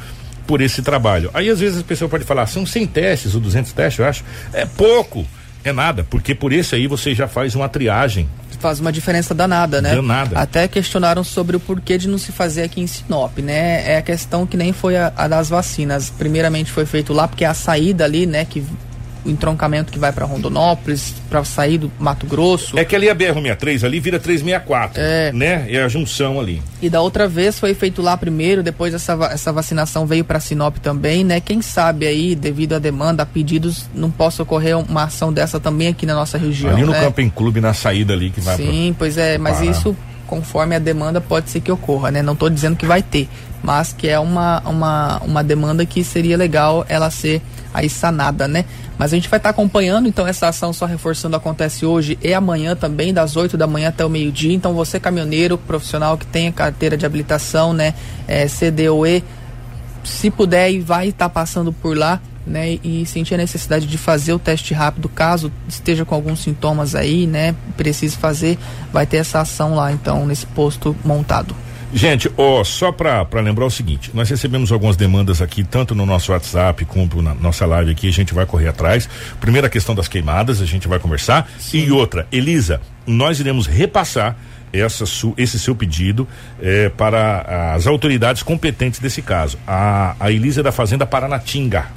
[0.47, 1.29] por esse trabalho.
[1.33, 4.23] Aí às vezes a pessoa pode falar, são 100 testes ou 200 testes, eu acho,
[4.53, 5.27] é pouco.
[5.63, 8.29] É nada, porque por esse aí você já faz uma triagem.
[8.59, 9.95] Faz uma diferença danada, né?
[9.95, 10.37] Danada.
[10.37, 13.93] Até questionaram sobre o porquê de não se fazer aqui em Sinop, né?
[13.93, 16.09] É a questão que nem foi a, a das vacinas.
[16.09, 18.63] Primeiramente foi feito lá porque a saída ali, né, que
[19.25, 22.77] o entroncamento que vai para Rondonópolis, para sair do Mato Grosso.
[22.77, 25.31] É que ali a BR-63 ali vira 364, é.
[25.33, 25.65] né?
[25.69, 26.61] É a junção ali.
[26.81, 30.77] E da outra vez foi feito lá primeiro, depois essa, essa vacinação veio para Sinop
[30.77, 31.39] também, né?
[31.39, 35.87] Quem sabe aí, devido à demanda, a pedidos, não possa ocorrer uma ação dessa também
[35.87, 36.71] aqui na nossa região.
[36.71, 37.01] Ali no né?
[37.01, 39.71] Camping Clube, na saída ali que vai Sim, pois é, mas Pará.
[39.71, 39.95] isso
[40.29, 42.21] conforme a demanda pode ser que ocorra, né?
[42.21, 43.27] Não estou dizendo que vai ter,
[43.63, 47.41] mas que é uma, uma, uma demanda que seria legal ela ser
[47.73, 48.65] aí sanada, né?
[48.97, 52.33] Mas a gente vai estar tá acompanhando, então essa ação só reforçando acontece hoje e
[52.33, 54.53] amanhã também, das 8 da manhã até o meio-dia.
[54.53, 57.93] Então você caminhoneiro, profissional que tenha carteira de habilitação, né,
[58.27, 59.23] é, CDOE,
[60.03, 63.97] se puder e vai estar tá passando por lá, né, e sentir a necessidade de
[63.97, 68.57] fazer o teste rápido, caso esteja com alguns sintomas aí, né, precise fazer,
[68.91, 71.55] vai ter essa ação lá, então, nesse posto montado.
[71.91, 76.31] Gente, ó, só para lembrar o seguinte, nós recebemos algumas demandas aqui, tanto no nosso
[76.31, 79.09] WhatsApp como na nossa live aqui, a gente vai correr atrás.
[79.39, 81.49] Primeira questão das queimadas, a gente vai conversar.
[81.57, 81.85] Sim.
[81.85, 84.37] E outra, Elisa, nós iremos repassar
[84.71, 86.27] essa su, esse seu pedido
[86.61, 89.57] eh, para as autoridades competentes desse caso.
[89.67, 91.87] A, a Elisa é da Fazenda Paranatinga,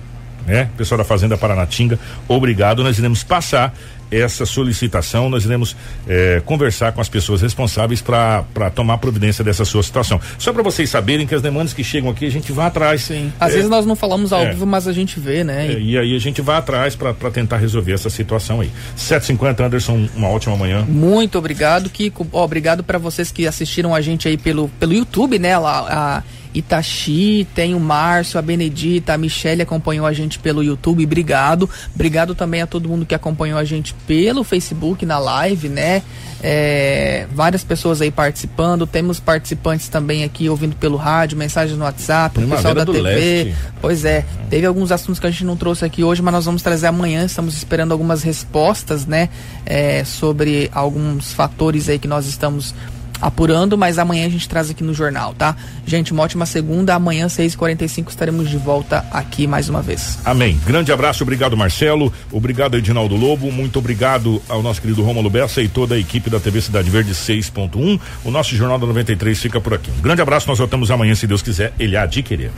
[0.47, 0.71] né?
[0.77, 2.83] Pessoal da Fazenda Paranatinga, obrigado.
[2.83, 3.75] Nós iremos passar
[4.13, 5.75] essa solicitação, nós iremos
[6.07, 10.21] eh, conversar com as pessoas responsáveis para tomar providência dessa sua situação.
[10.39, 13.03] Só para vocês saberem que as demandas que chegam aqui a gente vai atrás.
[13.03, 13.33] Sim.
[13.41, 15.73] Às é, vezes nós não falamos ao é, vivo, mas a gente vê, né?
[15.73, 18.71] É, e aí a gente vai atrás para tentar resolver essa situação aí.
[18.97, 20.85] 750 Anderson, uma ótima manhã.
[20.87, 22.27] Muito obrigado, Kiko.
[22.33, 25.57] Obrigado para vocês que assistiram a gente aí pelo, pelo YouTube, né?
[25.57, 26.23] Lá, a,
[26.55, 31.69] Itachi, tem o Márcio, a Benedita, a Michelle acompanhou a gente pelo YouTube, obrigado.
[31.95, 36.03] Obrigado também a todo mundo que acompanhou a gente pelo Facebook na live, né?
[36.45, 42.43] É, várias pessoas aí participando, temos participantes também aqui ouvindo pelo rádio, mensagens no WhatsApp,
[42.43, 43.01] o pessoal da TV.
[43.01, 43.55] Leste.
[43.81, 46.61] Pois é, teve alguns assuntos que a gente não trouxe aqui hoje, mas nós vamos
[46.61, 47.25] trazer amanhã.
[47.25, 49.29] Estamos esperando algumas respostas, né?
[49.65, 52.75] É, sobre alguns fatores aí que nós estamos
[53.23, 55.57] apurando, mas amanhã a gente traz aqui no jornal, tá?
[55.87, 56.95] Gente, uma ótima segunda.
[56.95, 60.19] Amanhã, 6h45, estaremos de volta aqui mais uma vez.
[60.25, 60.61] Amém.
[60.67, 62.13] Grande abraço, obrigado, Marcelo.
[62.33, 63.53] Obrigado, Edinaldo Lobo.
[63.53, 67.13] Muito obrigado ao nosso querido Romulo Bessa e toda a equipe da TV Cidade Verde
[67.13, 68.01] 6.1.
[68.25, 69.91] O nosso Jornal da 93 fica por aqui.
[69.97, 72.51] Um grande abraço, nós voltamos amanhã, se Deus quiser, ele há de querer.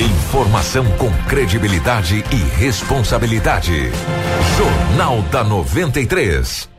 [0.00, 3.90] Informação com credibilidade e responsabilidade.
[4.56, 6.71] Jornal da 93.